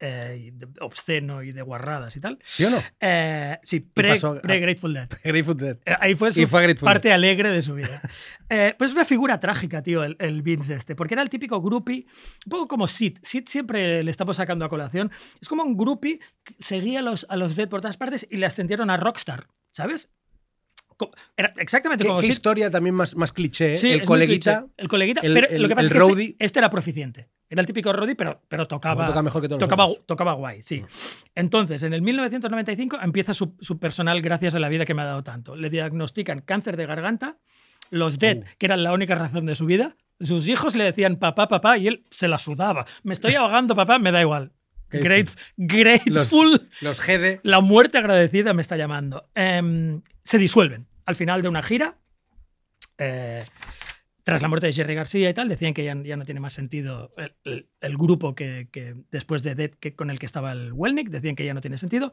[0.05, 2.39] eh, de- obsceno y de guarradas y tal.
[2.45, 2.83] ¿Sí o no?
[3.01, 5.09] Eh, sí, pre, pasó a- pre Grateful Dead.
[5.25, 5.79] Grateful Dead.
[5.87, 8.01] Eh, Ahí fue su Y fue a Grateful parte alegre de su vida.
[8.51, 11.63] Eh, pues es una figura trágica, tío, el, el Vince este, porque era el típico
[11.63, 12.05] groupie,
[12.45, 13.19] un poco como Sid.
[13.23, 15.11] Sid siempre le estamos sacando a colación.
[15.41, 18.37] Es como un groupie que seguía a los, a los Dead por todas partes y
[18.37, 20.11] le ascendieron a Rockstar, ¿sabes?
[21.37, 22.33] Era exactamente ¿Qué, como qué Sid.
[22.35, 23.73] historia también más, más cliché?
[23.95, 24.61] el coleguita.
[24.61, 24.75] cliché.
[24.77, 25.21] El coleguita.
[25.23, 27.29] el- pero lo que pasa el es que este- este, era proficiente.
[27.49, 29.07] Era el típico roadie, pero, pero tocaba.
[29.07, 30.85] Toca mejor que todos los tocaba, tocaba guay, sí.
[31.35, 35.07] Entonces, en el 1995 empieza su, su personal gracias a la vida que me ha
[35.07, 35.55] dado tanto.
[35.57, 37.37] Le diagnostican cáncer de garganta,
[37.91, 38.45] los Dead, Oh.
[38.59, 39.97] que eran la única razón de su vida.
[40.21, 42.87] Sus hijos le decían papá, papá, y él se la sudaba.
[43.03, 44.53] Me estoy ahogando, papá, me da igual.
[44.91, 46.69] Great, Los, grateful.
[46.81, 47.41] los GD.
[47.43, 49.29] La muerte agradecida me está llamando.
[49.35, 51.97] Em, se disuelven al final de una gira.
[52.99, 53.45] eh,
[54.25, 57.15] tras la muerte de Jerry García y tal, decían que ya, no tiene más sentido
[57.45, 58.69] el, grupo que,
[59.11, 61.77] después de Dead que, con el que estaba el Welnick, decían que ya no tiene
[61.77, 62.11] sentido.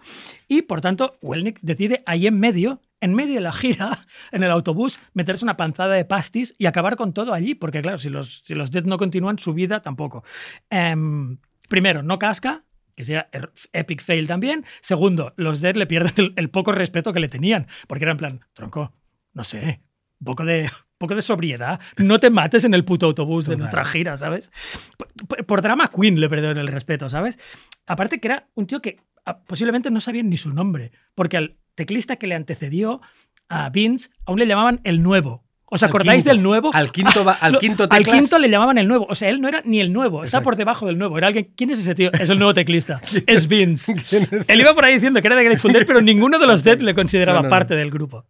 [0.49, 4.51] Y por tanto, Welnick decide ahí en medio, en medio de la gira, en el
[4.51, 8.43] autobús, meterse una panzada de pastis y acabar con todo allí, porque claro, si los,
[8.45, 10.25] si los Dead no continúan, su vida tampoco.
[10.69, 11.37] Em,
[11.69, 14.65] primero, no casca, que sea er- epic fail también.
[14.81, 18.45] Segundo, los Dead le pierden el, poco respeto que le tenían, porque era en plan,
[18.51, 18.93] tronco,
[19.31, 19.81] no sé,
[20.19, 20.69] un poco de,
[21.01, 21.79] poco de sobriedad.
[21.97, 24.51] No te mates en el puto autobús de nuestra gira, ¿sabes?
[25.47, 27.37] Por, drama Queen le perdieron el respeto, ¿sabes?
[27.85, 31.57] Aparte que era un tío que ah, posiblemente no sabían ni su nombre, porque al
[31.75, 33.01] teclista que le antecedió
[33.49, 35.43] a Vince aún le llamaban el nuevo.
[35.73, 36.35] ¿Os acordáis quinto.
[36.35, 36.71] del nuevo?
[36.73, 39.07] Al quinto al quinto Al quinto le llamaban el nuevo.
[39.09, 41.17] O sea, él no era ni el nuevo, está por debajo del nuevo.
[41.17, 41.53] Era alguien.
[41.55, 42.11] ¿Quién es ese tío?
[42.11, 43.01] Es el nuevo teclista.
[43.25, 43.95] Es Vince.
[44.09, 46.45] ¿Quién es Él iba por ahí diciendo que era de Grateful Dead, pero ninguno de
[46.45, 47.49] los Dead le consideraba No, no, no.
[47.49, 48.25] parte del grupo.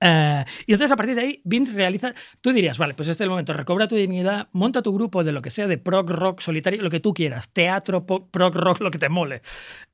[0.00, 2.14] Eh, y entonces a partir de ahí, Vince realiza.
[2.40, 5.32] Tú dirías, vale, pues este es el momento, recobra tu dignidad, monta tu grupo de
[5.32, 8.90] lo que sea, de prog rock solitario, lo que tú quieras, teatro, prog rock, lo
[8.90, 9.42] que te mole.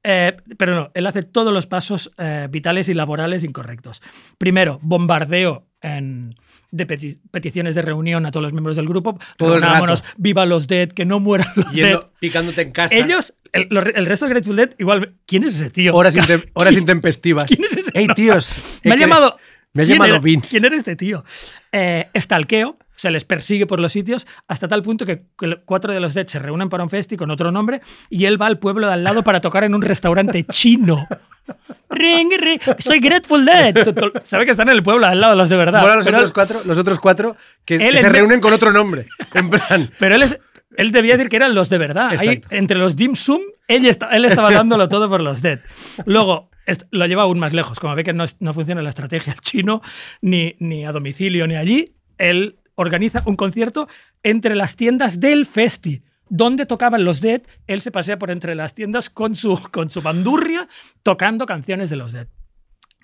[0.03, 4.03] Eh, pero no, él hace todos los pasos eh, vitales y laborales incorrectos.
[4.37, 6.35] Primero, bombardeo en-
[6.71, 9.19] de peti- peticiones de reunión a todos los miembros del grupo.
[9.39, 10.15] Todo el Reunámonos, rato.
[10.19, 11.87] viva los Dead, que no mueran los Dead.
[11.87, 12.95] Yendo, picándote en casa.
[12.97, 13.69] Ellos, el,
[14.07, 15.95] resto de Grateful Dead, igual, ¿quién es ese tío?
[15.95, 16.17] Horas,
[16.55, 17.47] horas intempestivas.
[17.47, 17.91] ¿Quién es ese?
[17.95, 18.55] Ey, tíos.
[18.83, 19.37] Me ha cre- llamado.
[19.75, 20.51] Me ha ¿quién llamado era- Vince.
[20.51, 21.25] ¿Quién era este tío?
[21.73, 25.23] Eh, estalqueo, o sea, les persigue por los sitios hasta tal punto que
[25.65, 28.47] cuatro de los Dead se reúnen para un festi con otro nombre y él va
[28.47, 31.07] al pueblo de al lado para tocar en un restaurante chino.
[31.91, 32.61] Ring, ring.
[32.79, 33.75] Soy Grateful Dead.
[34.23, 35.81] Sabe que están en el pueblo de al lado, los de verdad.
[35.83, 39.07] Mola los pero, otros cuatro, los otros cuatro que, que se reúnen con otro nombre.
[39.35, 39.91] En plan.
[39.99, 40.39] pero él, es-
[40.77, 42.11] él debía decir que eran los de verdad.
[42.21, 45.61] Ahí, entre los dim sum, él, está- él estaba dándolo todo por los Dead.
[46.07, 46.51] Luego,
[46.91, 47.79] lo lleva aún más lejos.
[47.81, 49.83] Como ve que no, no funciona la estrategia chino,
[50.21, 53.89] ni, ni a domicilio ni allí, él organiza un concierto
[54.23, 56.03] entre las tiendas del Festi.
[56.31, 60.01] Donde tocaban los Dead, él se pasea por entre las tiendas con su, con su
[60.03, 60.69] bandurria
[61.03, 62.29] tocando canciones de los Dead.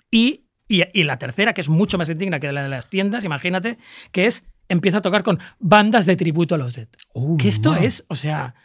[0.09, 3.23] Y, y, y la tercera, que es mucho más indigna que la de las tiendas,
[3.23, 3.77] imagínate,
[4.11, 6.87] que es empieza a tocar con bandas de tributo a los Dead.
[7.13, 7.85] Oh, que esto mamá.
[7.85, 8.55] es, o sea,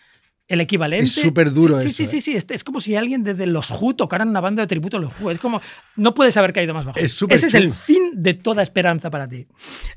[0.48, 1.04] el equivalente.
[1.04, 2.20] Es súper duro sí, eso, Sí, sí, ¿eh?
[2.20, 2.36] sí, sí.
[2.36, 5.12] Es, es como si alguien desde los Who tocaran una banda de tributo a los
[5.20, 5.30] Who.
[5.30, 5.60] Es como,
[5.96, 6.98] no puedes haber caído más bajo.
[6.98, 9.46] Es Ese es el fin de toda esperanza para ti.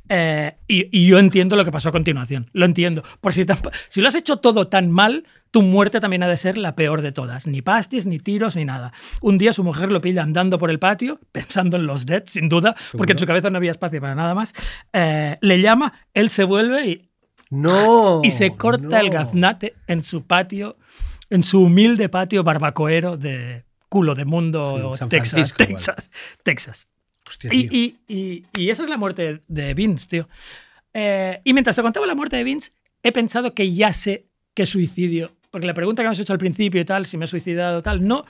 [0.07, 2.49] Eh, y, y yo entiendo lo que pasó a continuación.
[2.53, 3.03] Lo entiendo.
[3.22, 3.45] Por si,
[3.89, 7.01] si lo has hecho todo tan mal, tu muerte también ha de ser la peor
[7.01, 7.47] de todas.
[7.47, 8.93] Ni pastis, ni tiros, ni nada.
[9.21, 12.49] Un día su mujer lo pilla andando por el patio, pensando en los Dead, sin
[12.49, 14.53] duda, porque en su cabeza no había espacio para nada más.
[14.93, 17.09] Eh, le llama, él se vuelve y
[17.49, 18.21] No.
[18.23, 20.77] y se corta el gaznate en su patio,
[21.29, 25.53] en su humilde patio barbacoero de culo de mundo, Sí, Texas.
[25.57, 26.11] Texas,
[26.43, 26.87] Texas.
[27.27, 30.29] Hostia, y- y- y esa es la muerte de Vince, tío.
[30.93, 32.71] Eh, y mientras te contaba la muerte de Vince,
[33.03, 34.25] he pensado que ya sé
[34.55, 35.31] qué suicidio.
[35.51, 37.81] Porque la pregunta que me has hecho al principio y tal, si me he suicidado
[37.81, 38.25] tal, no.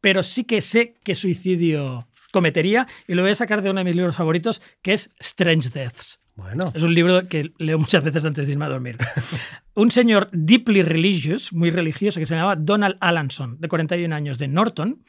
[0.00, 3.84] Pero sí que sé qué suicidio cometería y lo voy a sacar de uno de
[3.84, 6.18] mis libros favoritos, que es Strange Deaths.
[6.34, 8.96] Bueno, Es un libro que leo muchas veces antes de irme a dormir.
[9.74, 14.48] un señor deeply religious, muy religioso, que se llamaba Donald Alanson, de 41 años, de
[14.48, 15.04] Norton,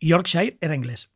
[0.00, 1.10] Yorkshire, era inglés.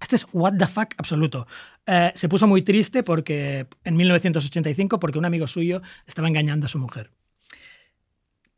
[0.00, 1.46] Este es what the fuck absoluto.
[1.86, 6.68] Eh, se puso muy triste porque en 1985 porque un amigo suyo estaba engañando a
[6.68, 7.10] su mujer.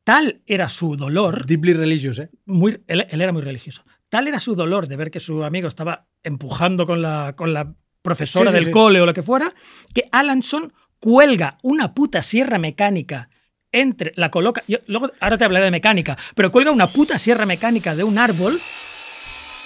[0.07, 2.31] Tal era su dolor, deeply religious, ¿eh?
[2.45, 3.83] muy, él, él era muy religioso.
[4.09, 7.75] Tal era su dolor de ver que su amigo estaba empujando con la, con la
[8.03, 8.71] profesora Sí, del sí.
[8.71, 9.53] cole o lo que fuera,
[9.93, 13.31] que Alanson cuelga una puta sierra mecánica
[13.73, 17.45] entre la coloca yo, luego ahora te hablaré de mecánica pero cuelga una puta sierra
[17.45, 18.57] mecánica de un árbol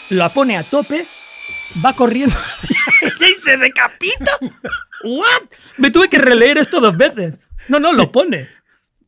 [0.08, 1.02] la pone a tope
[1.84, 2.34] va corriendo
[3.20, 4.38] y se decapita
[5.04, 5.42] what
[5.76, 7.38] me tuve que releer esto dos veces
[7.68, 8.48] no no lo pone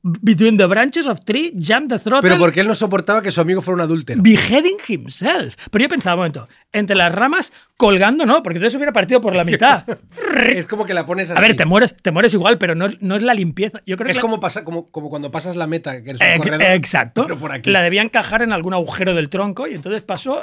[0.02, 3.40] between the branches of tree jump the throttle Pero porque él no soportaba que su
[3.40, 4.20] amigo fuera un adúltero.
[4.22, 5.54] beheading himself.
[5.70, 9.34] Pero yo pensaba, un momento, entre las ramas colgando, no, porque entonces hubiera partido por
[9.36, 9.84] la mitad.
[10.56, 11.38] Es como que la pones así.
[11.38, 13.80] A ver, te mueres, te mueres igual, pero no, no es la limpieza.
[13.86, 16.20] Yo creo Es que la- como, pasa, como, como cuando pasas la meta, que eres
[16.20, 16.62] un Eh, corredor.
[16.62, 17.22] exacto.
[17.22, 17.70] Pero por aquí.
[17.70, 20.42] La debía encajar en algún agujero del tronco y entonces pasó.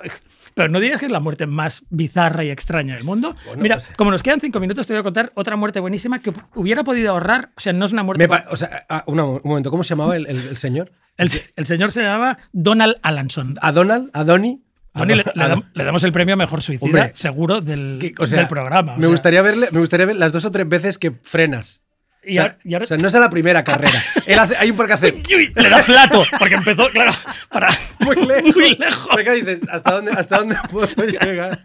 [0.54, 3.36] Pero no dirías que es la muerte más bizarra y extraña del mundo.
[3.46, 6.20] Bueno, Mira, pues- como nos quedan cinco minutos, te voy a contar otra muerte buenísima
[6.22, 7.52] que hubiera podido ahorrar.
[7.58, 8.28] O sea, no es una muerte.
[8.28, 10.92] Pa- o sea, ah, una- un momento, ¿cómo se llamaba el, el- el señor?
[11.18, 13.56] el, el señor se llamaba Donald Alanson.
[13.62, 14.10] ¿A Donald?
[14.14, 14.64] ¿A Donny?
[14.94, 18.14] A Tony, le, Don- le damos el premio a mejor suicida, Hombre, seguro, del, que-
[18.18, 18.94] o sea, del programa.
[18.94, 19.10] o me, sea.
[19.12, 21.84] gustaría verle, me gustaría ver las dos o tres veces que frenas.
[22.30, 24.02] Y o, sea, ahora- y ahora- o sea, no es a la primera carrera.
[24.26, 27.12] Él hace, hay un por que hace Uy, le da flato, porque empezó, claro,
[27.50, 27.70] para
[28.00, 28.56] muy lejos.
[28.56, 29.36] muy lejos.
[29.36, 31.62] Dices, ¿hasta dónde, ¿hasta dónde puedo llegar?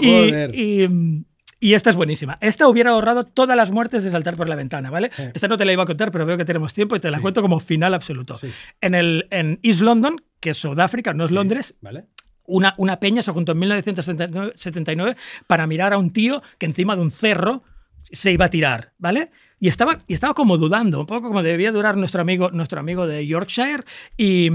[0.00, 0.54] Y, Joder.
[0.54, 1.24] y-
[1.58, 2.36] y esta es buenísima.
[2.42, 5.10] Esta hubiera ahorrado todas las muertes de saltar por la ventana, ¿vale?
[5.32, 7.16] Esta no te la iba a contar, pero veo que tenemos tiempo y te la
[7.16, 7.22] Sí.
[7.22, 8.36] cuento como final absoluto.
[8.36, 8.52] Sí.
[8.82, 12.04] En, el, en East London, que es Sudáfrica, no es Londres, ¿Vale?
[12.44, 17.02] una, una peña se juntó en 1979 para mirar a un tío que encima de
[17.02, 17.64] un cerro
[18.02, 19.30] se iba a tirar, ¿vale?
[19.58, 23.06] Y estaba, y estaba como dudando, un poco como debía durar nuestro amigo, nuestro amigo
[23.06, 23.84] de Yorkshire.
[24.16, 24.50] Y,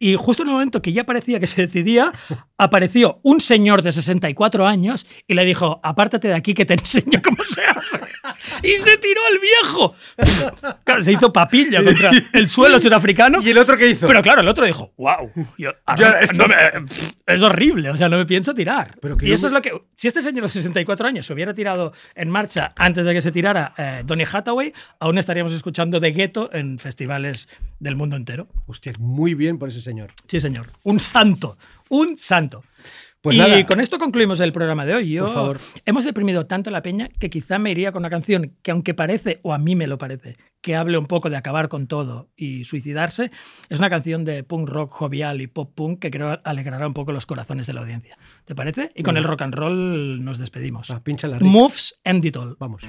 [0.00, 2.12] y justo en el momento que ya parecía que se decidía,
[2.58, 7.20] apareció un señor de 64 años y le dijo, apártate de aquí que te enseño
[7.22, 7.98] cómo se hace.
[8.62, 9.94] Y se tiró el viejo.
[10.84, 13.40] Claro, se hizo papilla contra el suelo surafricano.
[13.42, 14.06] ¿Y el otro qué hizo?
[14.06, 16.56] Pero claro, el otro dijo, wow, yo- ahora- esto- no me-
[17.26, 18.96] es horrible, o sea, no me pienso tirar.
[19.00, 21.92] Pero y eso es lo que, si este señor de 64 años se hubiera tirado
[22.14, 26.50] en marcha antes de que se tirara eh, Donny Hathaway, aún estaríamos escuchando de Ghetto
[26.52, 27.48] en festivales
[27.80, 28.48] del mundo entero.
[28.66, 30.12] Hostia, muy bien por ese señor.
[30.26, 30.70] Sí, señor.
[30.84, 31.56] Un santo,
[31.88, 32.62] un santo.
[33.20, 33.66] Pues y nada.
[33.66, 35.10] con esto concluimos el programa de hoy.
[35.10, 35.60] Yo, Por favor.
[35.84, 39.40] Hemos deprimido tanto la peña que quizá me iría con una canción que, aunque parece,
[39.42, 42.64] o a mí me lo parece, que hable un poco de acabar con todo y
[42.64, 43.32] suicidarse,
[43.68, 47.10] es una canción de punk rock jovial y pop punk que creo alegrará un poco
[47.10, 48.16] los corazones de la audiencia.
[48.44, 48.92] ¿Te parece?
[48.94, 50.90] Y con el rock and roll nos despedimos.
[50.90, 51.50] Ah, pincha la rica.
[51.50, 52.56] Moves End It All.
[52.60, 52.82] Vamos.